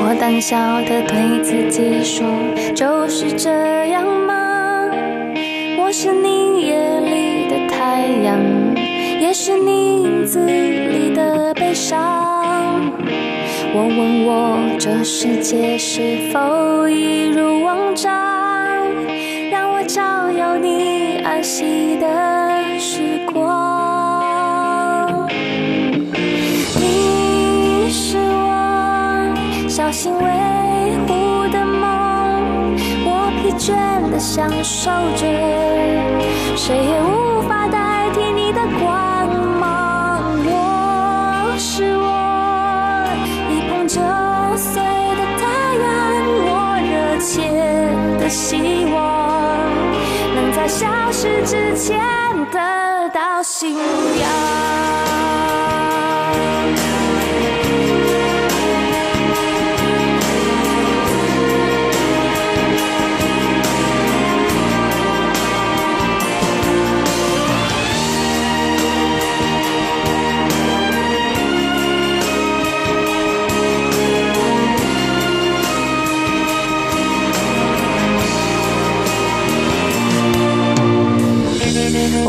[0.02, 2.26] 我胆小的对自己说，
[2.74, 3.50] 就是这
[3.88, 4.06] 样
[9.42, 11.98] 是你影子里的悲伤。
[13.73, 18.12] 我问我这世界是否一如往常，
[19.50, 25.27] 让我照耀你安息的时光。
[26.79, 29.35] 你是我
[29.67, 30.21] 小心维
[31.08, 33.73] 护的梦，我疲倦
[34.10, 35.25] 的享受着，
[36.54, 39.00] 谁也无法代替你的光。
[48.31, 49.58] 希望
[50.37, 51.98] 能在消失之前
[52.52, 55.10] 得到信仰。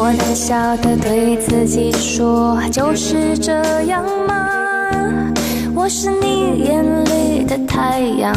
[0.04, 5.32] 我胆小的对自己说，就是这样吗？
[5.76, 8.36] 我是你眼里的太阳，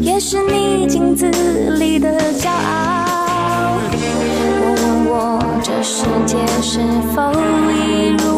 [0.00, 1.28] 也是你镜子
[1.76, 3.80] 里的骄傲。
[4.62, 6.78] 我问我这世界是
[7.12, 7.32] 否
[7.68, 8.35] 一如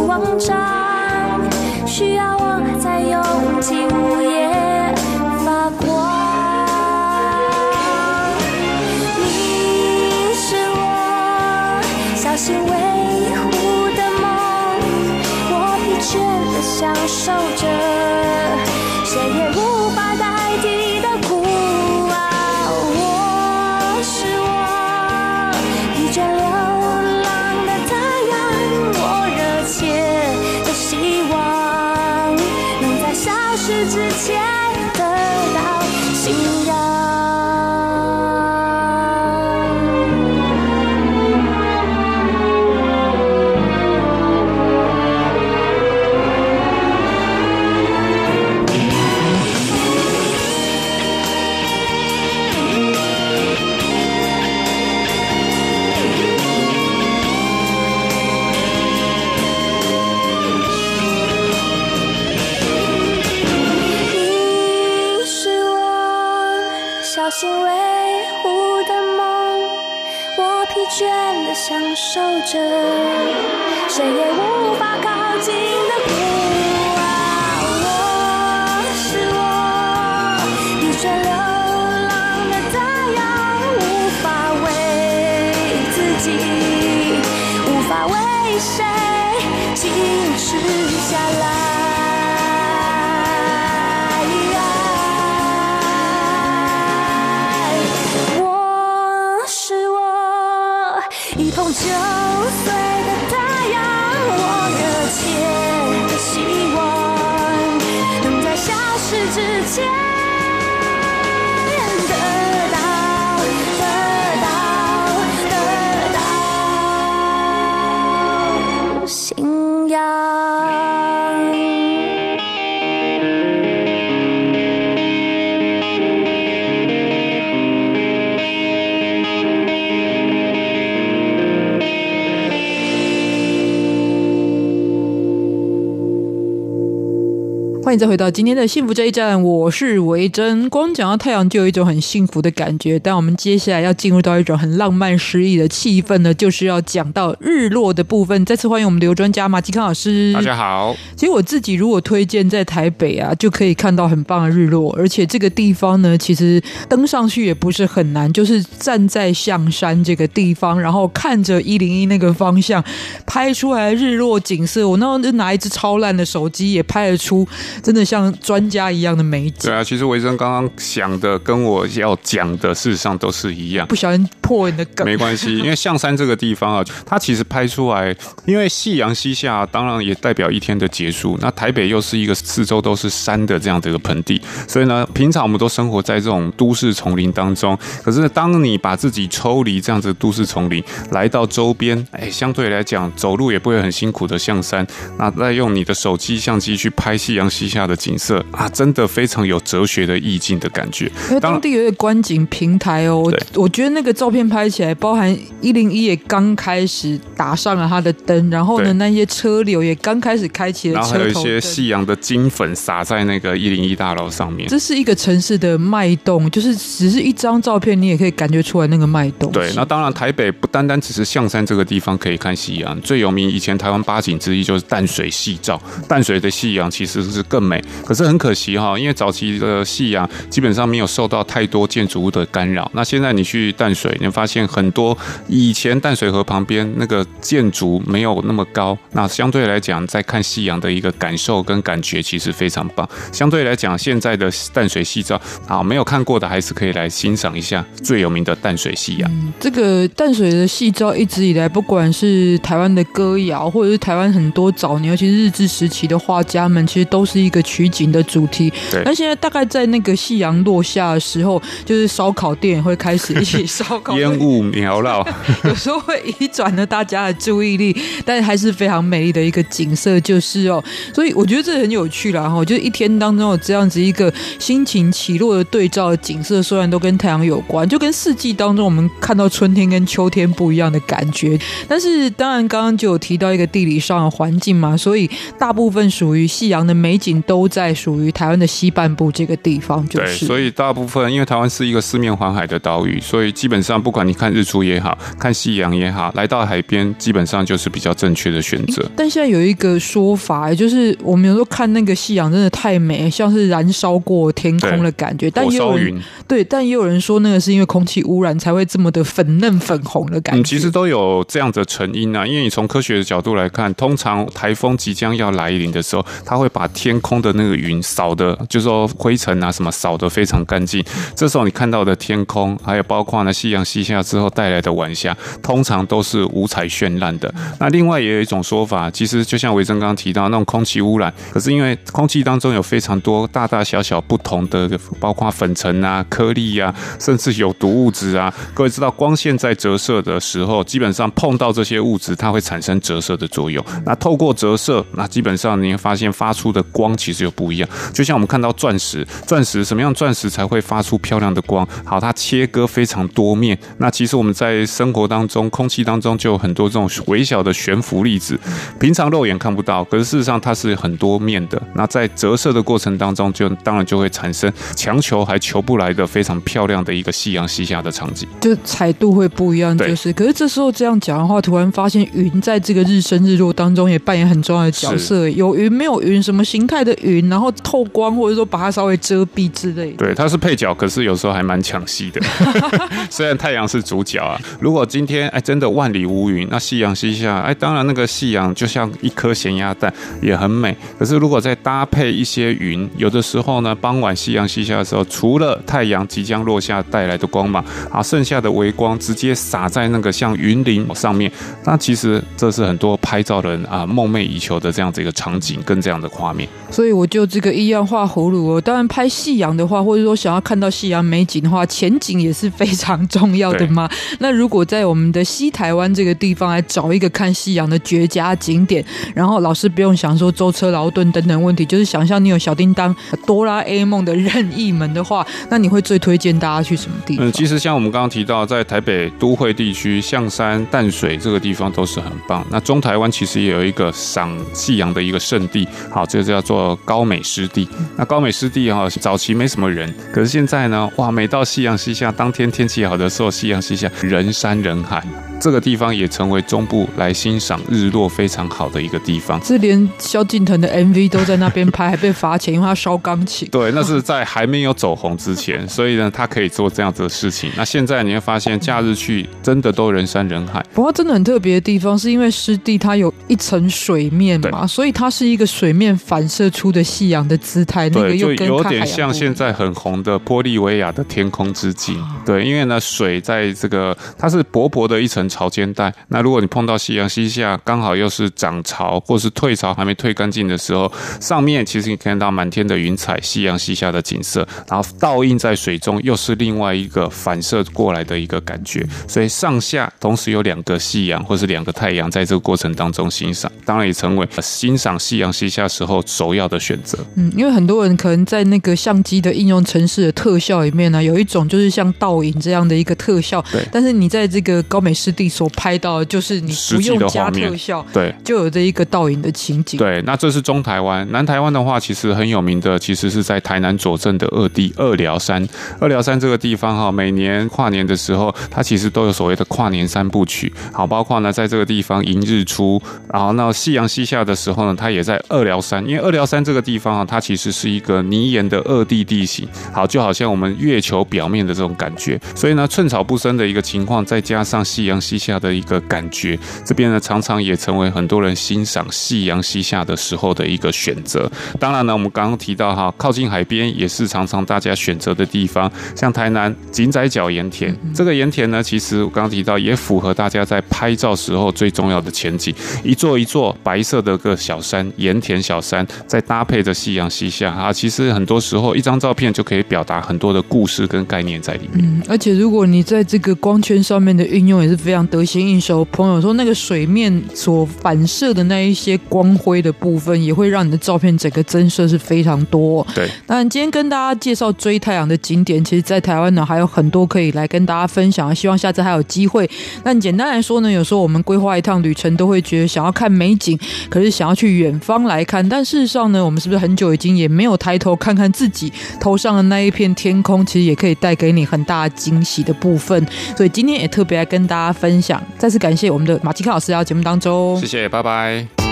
[137.89, 140.69] 欢迎再回到今天的幸福这一站，我是维珍。
[140.69, 148.45] 光讲到太阳就有一种很幸福的感觉，但我们接下来要进入到一种很浪漫诗意的气氛呢，就是要讲到日落的部分。
[148.45, 150.35] 再次欢迎我们的刘专家马继康老师。
[150.35, 150.95] 大家好。
[151.17, 162.85] 其实我自己如果推荐在台北啊，就可以看到很棒的日落，而且这个地方呢，其实登上去也不是很难，就是站在象山这个地方，然后看着一零一那个方向
[163.25, 164.87] 拍出来日落景色。
[164.87, 167.49] 我那时候就拿一支超烂的手机也拍得出。
[167.83, 169.71] 真的像专家一样的美景。
[169.71, 173.87] 对啊，其实维珍刚刚想的跟我要讲的事实上都是一样。
[173.87, 178.15] 不小心破你的梗，没关系，因为象山这个地方啊，它其实拍出来，
[178.47, 181.39] 因为夕阳西下，当然也代表一天的结束。
[181.41, 187.79] 那台北又是一个四周都是山的这样的一个盆地，所以呢，平常我们都生活在这种都市丛林当中。
[188.03, 194.87] 可是当你把自己抽离这样子都市丛林，来到周边，哎，相对来讲走路也不会很辛苦的象山，
[195.19, 201.11] 那再用你的手机相机去拍夕阳西下的景色啊，真的非常有哲学的意境的感觉。
[201.29, 214.69] 因为当地有一个观景平台哦，我觉得那个照片拍起来，包含一零一也刚开始打上了它的灯，然后呢，那些车流也刚开始开启了车头灯，然后还有一些夕阳的金粉洒在那个一零一大楼上面。
[214.69, 219.53] 这是一个城市的脉动，就是只是一张照片，你也可以感觉出来那个脉动。
[219.53, 227.83] 对，那当然台北不单单只是象山这个地方可以看夕阳，最有名以前台湾八景之一就是淡水夕照，淡水的夕阳其实是更更美。
[228.05, 232.89] 可是很可惜哈，因为早期的夕阳基本上没有受到太多建筑物的干扰。
[232.95, 235.17] 那现在你去淡水，你发现很多
[235.49, 243.09] 以前淡水河旁边那个建筑没有那么高，那相对来讲，在看夕阳的一个感受跟感觉其实非常棒。
[243.33, 249.53] 相对来讲，现在的淡水夕照啊，没有看过的还是可以来欣赏一下最有名的淡水夕阳。
[249.59, 258.71] 这个淡水的夕照一直以来，不管是台湾的歌谣，或者是台湾很多早年，尤其是日治时期的画家们，其实都是一一个取景的主题。
[258.91, 265.27] 对，那现在大概在那个夕阳落下的时候，就是烧烤店会开始一起烧烤， 烟雾缭绕，
[265.65, 267.97] 有时候会移转了大家的注意力，
[268.27, 270.85] 但还是非常美丽的一个景色，就是哦。
[271.15, 281.59] 所以我觉得这很有趣啦哈，就是一天当中有这样子一个心情起落的对照的景色，虽然都跟太阳有关，就跟四季当中我们看到春天跟秋天不一样的感觉。
[281.89, 290.39] 但是当然，刚刚就有提到一个地理上的环境嘛，所以大部分属于夕阳的美景都在属于台湾的西半部这个地方，就是。
[290.39, 299.05] 对，所以大部分因为台湾是一个四面环海的岛屿，所以基本上不管你看日出也好看夕阳也好，来到海边基本上就是比较正确的选择。
[299.17, 305.51] 但现在有一个说法，就是我们有时候看那个夕阳真的太美，像是燃烧过天空的感觉。
[305.51, 310.61] 但也有人对，但也有人说那个是因为空气污染才会这么的粉嫩粉红的感觉。
[310.61, 321.05] 嗯，其实都有这样的成因啊，因为你从科学的角度来看，通常台风即将要来临的时候，它会把天空空的那个云扫的，就是说灰尘啊什么扫得非常干净。
[321.37, 327.53] 这时候你看到的天空，还有包括呢夕阳西下之后带来的晚霞，通常都是五彩绚烂的。
[327.79, 334.89] 那另外也有一种说法，其实就像维珍刚刚提到那种空气污染，可是因为空气当中有非常多大大小小不同的，
[335.21, 338.53] 包括粉尘啊、颗粒啊，甚至有毒物质啊。
[338.73, 343.85] 各位知道，光线在折射的时候，基本上碰到这些物质，它会产生折射的作用。
[344.07, 347.89] 那透过折射，那基本上你会发现发出的光其实又不一样。
[348.15, 351.87] 就像我们看到钻石，钻石什么样钻石才会发出漂亮的光？
[352.05, 353.77] 好，它切割非常多面。
[353.99, 358.59] 那其实我们在生活当中，空气当中就有很多这种微小的悬浮粒子，
[359.01, 361.83] 平常肉眼看不到，可是事实上它是很多面的。
[361.95, 369.97] 那在折射的过程当中，就当然就会产生强求还求不来的非常漂亮的一个夕阳西下的场景，就彩度会不一样。
[369.99, 375.49] 就是，可是这时候这样讲的话，突然发现云在这个日升日落当中也扮演很重要的角色。
[375.49, 380.17] 有云没有云，什么形态的云，然后透光或者说把它稍微遮蔽之类的。
[380.19, 382.41] 对，它是配角，可是有时候还蛮抢戏的。
[383.31, 390.97] 虽然太阳是主角啊，如果今天哎真的万里无云，那夕阳西下，哎当然那个夕阳就像一颗咸鸭蛋，也很美。
[391.19, 401.51] 可是如果再搭配一些云，有的时候呢，傍晚夕阳西下的时候，除了太阳即将落下带来的光芒，啊，剩下的微光直接洒在那个像云林上面，
[401.85, 406.69] 那其实这是很多拍照人啊梦寐以求的这样子一个场景跟这样的画面。
[406.91, 408.81] 所以我就这个一样画葫芦哦。
[408.81, 414.09] 当然拍夕阳的话，或者说想要看到夕阳美景的话，前景也是非常重要的嘛。
[414.41, 423.15] 那如果在我们的西台湾这个地方来找一个看夕阳的绝佳景点，然后老师不用想说舟车劳顿等等问题，就是想象你有小叮当、
[423.47, 427.47] 哆啦 A 梦的任意门的话，那你会最推荐大家去什么地方？
[427.47, 432.65] 嗯，其实像我们刚刚提到，在台北都会地区，象山、淡水这个地方都是很棒。
[432.71, 437.89] 那中台湾其实也有一个赏夕阳的一个圣地，好，这个叫做高美湿地。
[438.17, 445.23] 那高美湿地哈，早期没什么人，可是现在呢，哇，每到夕阳西下当天天气好的时候，夕阳西下人山人海。
[445.61, 449.61] 这个地方也成为中部来欣赏日落非常好的一个地方。
[449.65, 453.69] 这连萧敬腾的 MV 都在那边拍，还被罚钱，因为他烧钢琴。
[453.71, 457.71] 对，那是在还没有走红之前， 所以呢，他可以做这样子的事情。
[457.77, 460.85] 那现在你会发现，假日去真的都人山人海。
[460.95, 468.09] 不过，真的很特别的地方，是因为湿地它有一层水面嘛，所以它是一个水面反射出的夕阳的姿态。
[468.11, 472.17] 那个又跟有点像现在很红的玻利维亚的天空之镜。
[472.47, 475.48] 对，因为呢，水在这个它是薄薄的一层。
[475.49, 489.07] 潮间带，那如果你碰到夕阳西下，刚好又是涨潮或是退潮还没退干净的时候，上面其实你看到满天的云彩，夕阳西下的景色，然后倒映在水中，又是另外一个反射过来的一个感觉。
[489.27, 497.19] 所以上下同时有两个夕阳或是两个太阳在这个过程当中欣赏，当然也成为欣赏夕阳西下时候首要的选择。
[497.35, 509.97] 嗯，因为很多人可能在那个相机的应用程式的特效里面呢，有一种就是像倒影这样的一个特效，对，但是你在这个高美湿地所拍到的就是你不用加特效，对，就有这一个倒影的情景。
[509.97, 515.65] 对，那这是中台湾，南台湾的话，其实很有名的，其实是在台南左镇的二地二寮山。
[516.01, 520.73] 二寮山这个地方哈，每年跨年的时候，它其实都有所谓的跨年三部曲。
[520.93, 523.01] 好，包括呢，在这个地方迎日出，
[523.33, 526.05] 然后那夕阳西下的时候呢，它也在二寮山。
[526.05, 532.41] 因为二寮山这个地方啊，它其实是一个泥岩的二地地形，好，就好像我们月球表面的这种感觉。
[532.57, 536.59] 所以呢，寸草不生的一个情况，再加上夕阳西下的一个感觉。
[536.85, 541.51] 这边呢，常常也成为很多人欣赏夕阳西下的时候的一个选择。
[541.79, 552.75] 当然呢，我们刚刚提到哈，靠近海边也是常常大家选择的地方，像台南井仔角盐田，这个盐田呢，其实我刚刚提到也符合大家在拍照时候最重要的前景，
[553.05, 562.05] 一座一座白色的个小山，盐田小山，再搭配着夕阳西下啊，其实很多时候一张照片就可以表达很多的故事跟概念在里面。
[562.05, 566.05] 嗯，而且如果你在这个光圈上面的运用也是非常得心应手。
[566.07, 573.07] 朋友说那个水面所反射的那一些光辉的部分，也会让你的照片整个增色是非常多。
[573.15, 578.55] 对，那今天跟大家介绍追太阳的景点，其实，在台湾呢还有很多可以来跟大家分享。
[578.55, 579.69] 希望下次还有机会。
[580.05, 585.67] 那简单来说呢，有时候我们规划一趟旅程，都会觉得想要看美景，可是想要去远方来看。
[585.69, 590.67] 但事实上呢，我们是不是很久已经也没有抬头看看自己头上的那一片天空？
[590.67, 593.25] 其实也可以带给你很大惊喜的部分。
[593.57, 595.43] 所以今天也特别来跟大家分分享。
[595.57, 597.81] 再次感谢我们的马吉克老师来到节目当中。
[597.81, 598.88] 谢谢，拜拜。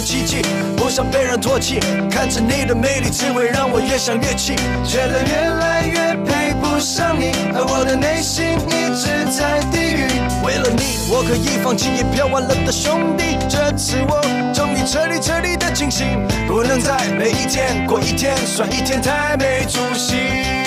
[0.00, 0.42] 奇迹，
[0.76, 1.78] 不想被人唾弃。
[2.10, 10.06] 看着你的美丽，只会让我越想越气，觉得越来越配不上你，而我的内心一直在低语。
[10.44, 13.36] 为了你，我可以放弃也飘完了的兄弟。
[13.48, 14.20] 这次我
[14.54, 16.06] 终于彻底彻底的清醒，
[16.46, 20.59] 不能再每一天过一天算一天，太没出息。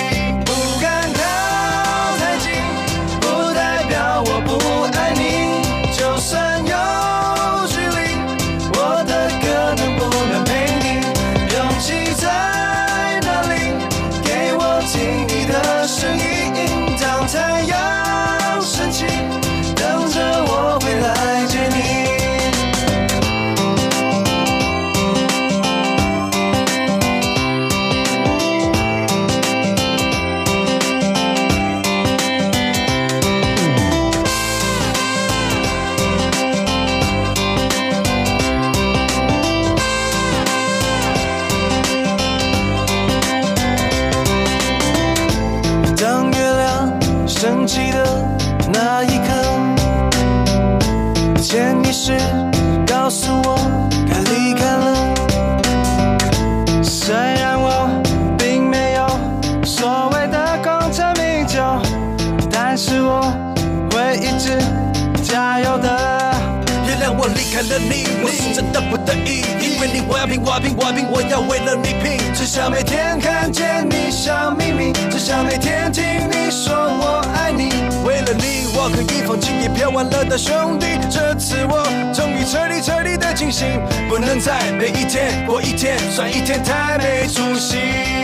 [70.08, 71.06] 我要拼，我拼，我拼！
[71.10, 77.70] 我要为了你拼，只想每天看见你笑秘密，只想每天听你说我爱你。
[78.04, 88.23] 为了你，我可以放弃一切玩乐的兄弟，这次我终于彻底彻底的清醒，不能再每一天过一天，算一天太没出息。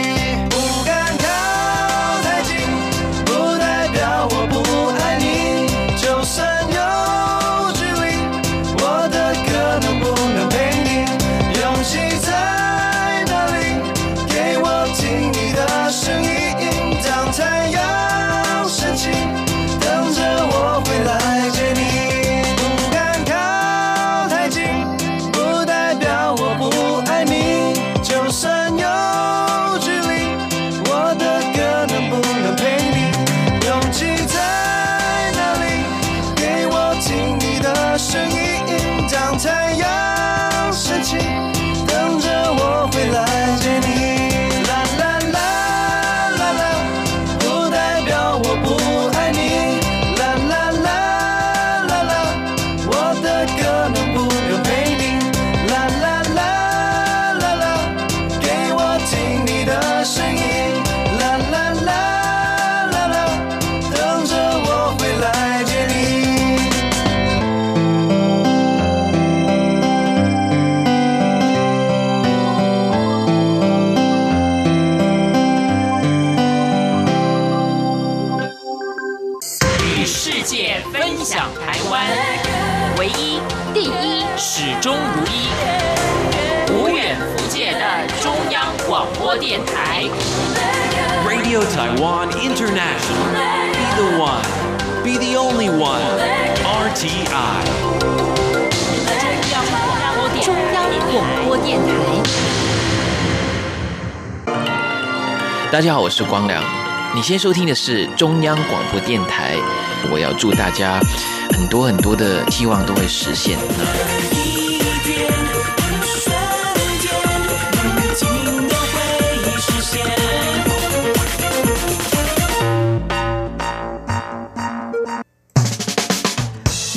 [91.81, 93.25] Taiwan International.
[93.73, 94.45] Be the one.
[95.03, 96.03] Be the only one.
[96.63, 97.63] RTI.
[100.43, 101.89] 中央广播电台。
[105.71, 106.63] 大家好，我是光良。
[107.15, 109.55] 你先收听的是中央广播电台。
[110.11, 110.99] 我要祝大家
[111.49, 113.57] 很多很多的希望都会实现。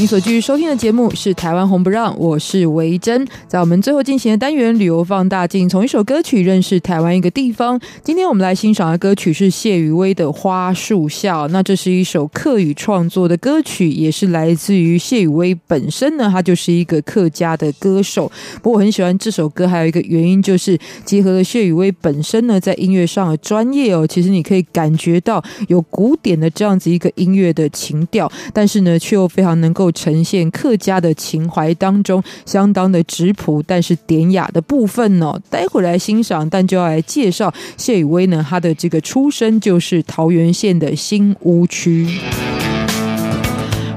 [0.05, 3.27] 你所继续收听的节目是《台湾红不让》，我是维珍。
[3.49, 7.81] 在我们最后进行的单元“旅游放大镜”，从一首歌曲认识台湾一个地方。
[8.03, 11.45] 今天我们来欣赏的歌曲是谢宇威的《花树下》。
[11.49, 18.31] 那这是一首客语创作的歌曲，也是来自于谢宇威本身呢，他就是一个客家的歌手。
[18.57, 24.07] 不过我很喜欢这首歌，还有一个原因就是结合了谢宇威本身呢在音乐上的专业哦。
[24.07, 29.91] 其实你可以感觉到有古典的这样子一个音乐的情调，但是呢却又非常能够。
[29.95, 36.49] 呈现客家的情怀当中，相当的质朴，但是典雅的部分呢、待会来欣赏。
[36.51, 42.07] 但就要来介绍谢雨薇呢，她的这个出生就是桃园县的新屋区。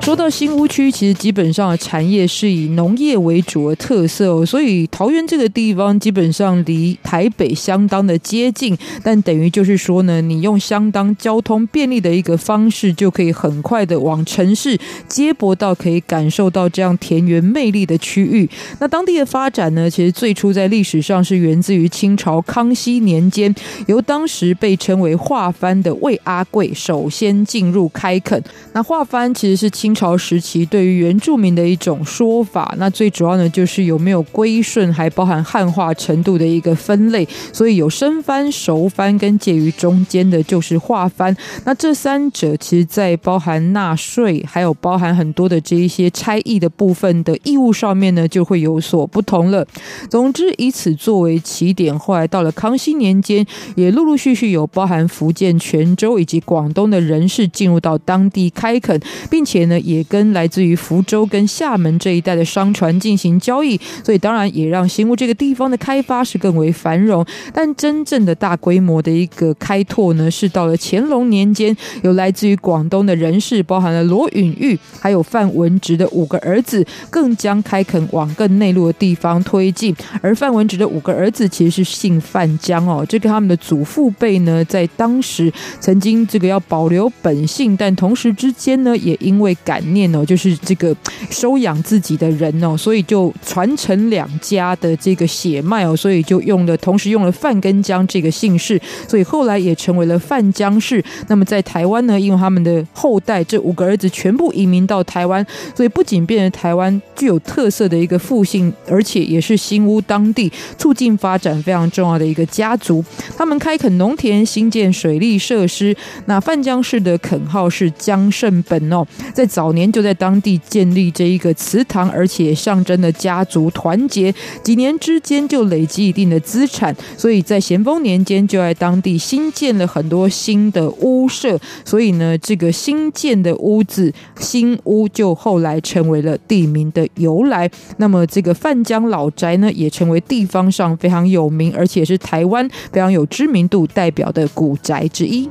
[0.08, 14.80] 说到新屋区，其实基本上的产业是以农业为主的特色哦，所以桃园这个地方基本上离台北相当的接近，但等于就是说呢，你用相当交通便利的一个方式，就可以很快的往城市
[15.10, 18.50] 接驳到可以感受到这样田园魅力的区域。
[18.80, 23.54] 那当地的发展呢，其实最初在历史上是源自于清朝康熙年间，
[23.88, 28.42] 由当时被称为画番的魏阿贵首先进入开垦。
[28.72, 41.36] 那画番其实是清朝时期对于原住民的一种说法，那最主要呢就是有没有归顺，还包含汉化程度的一个分类，所以有生番、熟番跟介于中间的，就是化番。
[41.66, 49.66] 那这三者其实在包含纳税，还有包含很多的这一些差役的部分的义务上面呢，就会有所不同了。
[50.12, 53.44] 总之，以此作为起点，后来到了康熙年间，
[53.76, 59.82] 也陆陆续续有包含福建泉州以及广东的人士进入到当地开垦，并且呢。
[59.88, 67.26] 也跟来自于福州跟厦门这一带的商船进行交易，所以当然也让新屋这个地方的开发是更为繁荣。
[67.54, 79.96] 但真正的大规模的一个开拓呢，是到了乾隆年间，有来自于广东的人士，包含了罗允玉，还有范文植的五个儿子，更将开垦往更内陆的地方推进。
[80.22, 89.84] 而范文植的五个儿子其实是姓范江哦，这个他们的祖父辈呢，在当时曾经这个要保留本姓，但同时之间呢，也因为感。
[89.94, 90.96] 念哦，就是这个
[91.30, 101.04] 收养自己的人哦，所以就传承两家的这个血脉哦，所以就用了，同时用了范跟江这个姓氏，所以后来也成为了范江氏。
[101.28, 113.04] 那么在台湾呢，因为他们的后代这五个儿子全部移民到台湾，所以不仅变成台湾具有特色的一个复姓，而且也是新屋当地促进发展非常重要的一个家族。
[113.38, 115.96] 他们开垦农田，兴建水利设施。
[116.26, 119.68] 那范江氏的垦号是江胜本哦，在早。
[119.78, 124.34] 年就在当地建立这一个祠堂，而且象征了家族团结。
[124.64, 131.60] 几年之间就累积一定的资产，所以在咸丰年间就在当地新建了很多新的屋舍。
[131.86, 137.70] 所以呢，这个新建的屋子新屋就后来成为了地名的由来。
[137.98, 145.48] 那么这个范江老宅呢，也成为地方上非常有名，而且是台湾非常有知名度代表的古宅之一。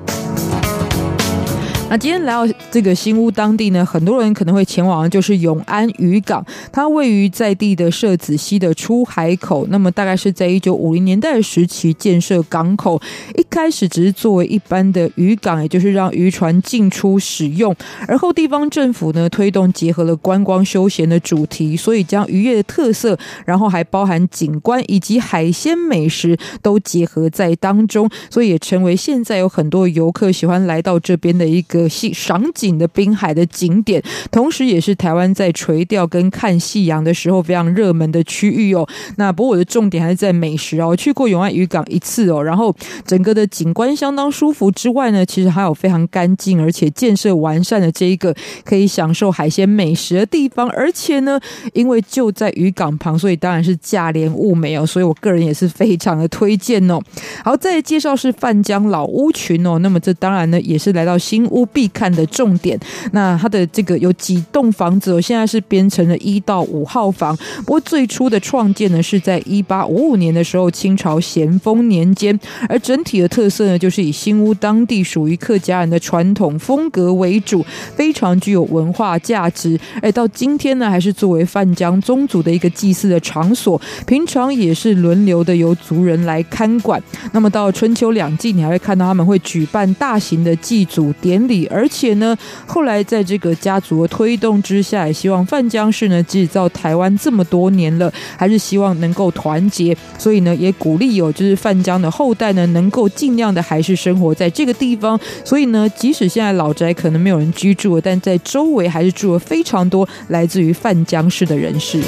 [1.89, 9.65] 那今天来到这个新屋当地呢，很多人可能会前往的就是永安渔港，它位于在地的社子溪的出海口。
[9.71, 13.01] 那么大概是在一九五零年代时期建设港口，
[13.37, 17.73] 一开始只是作为一般的渔港，也就是让渔船进出使用。
[18.09, 31.76] 而后地方政府呢推动结合了观光休闲的主题，所以将渔业的特色，然后还包含景观以及海鲜美食都结合在当中，所以也成为现在有很多游客喜欢来到这边的一个。
[31.77, 38.89] 个戏赏景的滨海的景点，同时也是台湾在垂钓跟看夕阳的时候非常热门的区域哦。
[39.17, 40.89] 那不过我的重点还是在美食哦。
[40.89, 42.75] 我去过永安渔港一次哦，然后
[43.05, 50.69] 整个的景观相当舒服之外呢，其实还有非常干净而且建设完善的这一个可以享受海鲜美食的地方。
[50.71, 51.39] 而且呢，
[51.73, 54.87] 因为就在渔港旁，所以当然是价廉物美哦。
[54.87, 56.99] 所以我个人也是非常的推荐哦。
[57.45, 59.79] 好，再介绍是范江老屋群哦。
[59.81, 61.66] 那么这当然呢，也是来到新屋。
[61.67, 62.79] 必看的重点。
[63.13, 67.37] 那它的这个有几栋房子，现在是编成了一到五号房。
[67.59, 72.39] 不过最初的创建呢，是在一八五五年的时候，清朝咸丰年间。
[72.69, 77.65] 而整体的特色呢，就是以新屋当地属于客家人的传统风格为主，
[77.95, 79.79] 非常具有文化价值。
[80.03, 87.03] 而到今天呢，还是作为范江宗族的一个祭祀的场所，平常也是轮流的由族人来看管。
[87.33, 92.37] 那么到春秋两季，你还会看到他们会举办大型的祭祖典礼，而且呢，
[92.67, 105.19] 后来在这个家族的推动之下，也希望范江氏呢，即使到台湾这么多年了，还是希望能够团结，所以呢，也鼓励有就是范江的后代呢，能够尽量的还是生活在这个地方。
[105.45, 112.03] 所以呢，即使现在老宅可能没有人居住，但在周围还是住了非常多来自于范江氏的人士。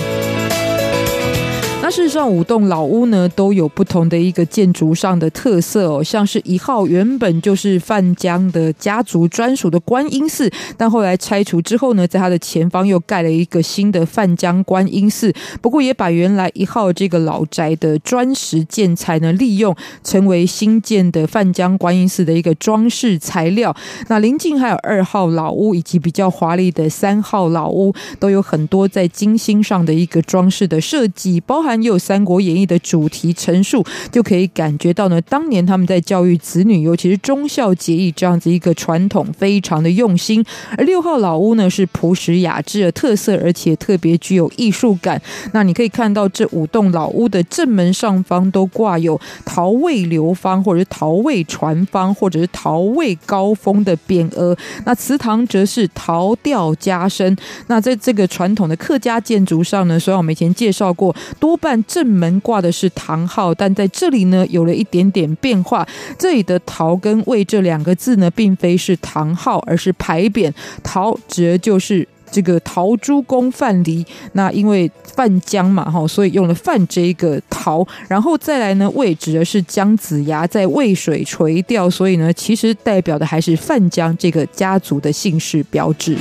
[1.91, 6.05] 事实上，五栋老屋呢，都有不同的一个建筑上的特色哦。
[6.05, 15.33] 像是一号原本就是范江的家族专属的观音寺，但后来拆除之后呢，在它的前方又盖了一个新的范江观音寺。
[15.63, 19.75] 不过也把原来一号这个老宅的砖石建材呢，利用
[20.05, 23.75] 成为新建的范江观音寺的一个装饰材料。
[24.09, 31.78] 那邻近还有二号老屋以及比较华丽的三号老屋，都有很多在精心上的一个装饰的设计，包含。
[31.83, 40.45] 有《三国演义》的主题陈述，就可以感觉到呢，当年他们在教育子女，尤其是忠孝节义这样子一个传统，非常的用心。
[40.77, 45.21] 而六号老屋呢，是朴实雅致的特色，而且特别具有艺术感。
[45.53, 54.57] 那你可以看到这五栋老屋的正门上方都挂有“陶魏流芳”或者是“陶魏传芳”或者是“陶魏高峰”的匾额。
[54.85, 57.37] 那祠堂则是“陶吊家声”。
[57.69, 61.68] 那在这个传统的客家建筑上呢，虽然我们以前介绍过，多半。
[61.71, 65.87] 但正门挂的是唐号，但在这里呢，有了一点点变化。
[66.19, 70.51] 这里的“陶”跟“魏”这两个字呢，并非是唐号，而是牌匾。
[70.83, 74.03] “陶”指的就是这个陶朱公范蠡。
[74.33, 77.87] 那因为范江嘛，哈，所以用了“范”这一个“陶”。
[78.09, 86.17] 然后再来呢，“魏”指的是姜子牙在渭水垂钓，所以呢，其实代表的还是范江这个家族的姓氏标志。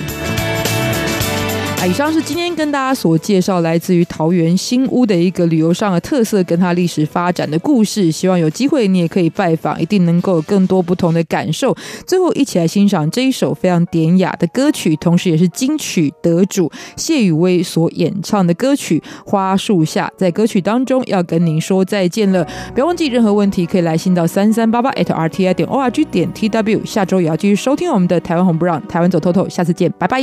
[1.79, 8.11] 啊以上是今天跟大家所介绍来自于桃园新屋的一个旅游上的特色，跟它历史发展的故事。
[8.11, 11.75] 希望有机会你也可以拜访，一定能够有更多不同的感受。
[12.07, 18.99] 最后，一起来欣赏这一首非常典雅的歌曲，同时也是金曲得主谢宇威所演唱的歌曲
[19.29, 20.11] 《花树下》。
[20.19, 26.83] 在歌曲当中要跟您说再见了，不要忘记任何问题可以来信到三三八八 at r t i 点 org 点 tw。
[26.83, 30.19] 下周也要继续收听我们的台湾红不让，台湾走透透，下次见，拜拜。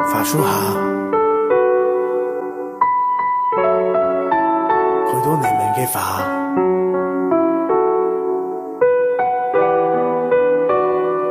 [0.00, 0.48] 花树下，
[5.06, 6.22] 许多年龄嘅花，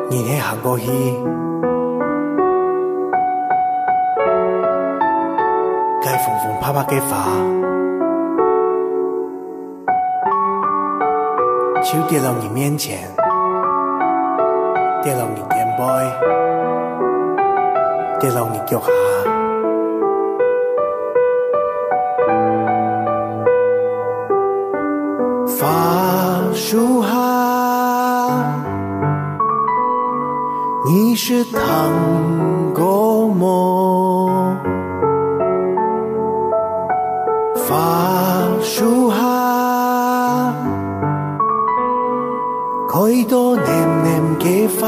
[0.10, 0.86] 年轻行过去，
[6.04, 7.26] 该风风拍拍嘅花，
[11.82, 13.00] 就跌到你面前，
[15.02, 16.67] 跌到你肩背。
[18.20, 18.88] 跌落你脚下，
[25.46, 27.08] 花树下，
[30.86, 31.62] 你是糖
[32.74, 34.58] 果梦。
[37.56, 39.16] 花树下，
[42.90, 43.66] 许多年
[44.04, 44.88] 年嘅花。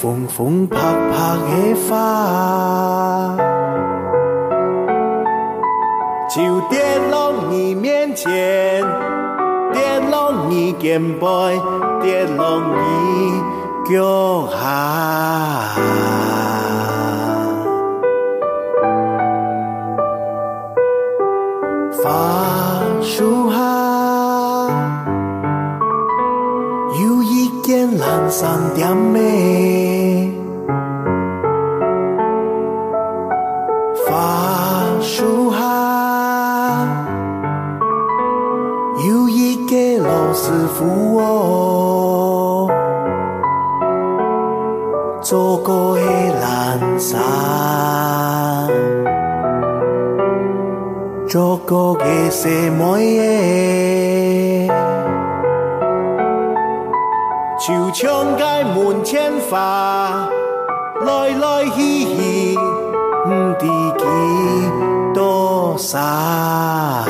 [0.00, 1.16] 风风拍拍
[1.48, 3.36] 的花，
[6.30, 6.78] 就跌
[7.10, 8.30] 落你面前，
[9.72, 11.26] 跌落你肩背，
[12.00, 13.42] 跌落你
[13.92, 14.56] 脚下。
[28.30, 29.57] 三点美，
[51.68, 54.66] 做过的什么耶？
[57.58, 60.26] 就像街门前花，
[61.02, 62.56] 来来去去，
[63.26, 63.66] 不知
[63.98, 64.04] 几
[65.12, 65.76] 多。
[65.76, 67.04] 沙。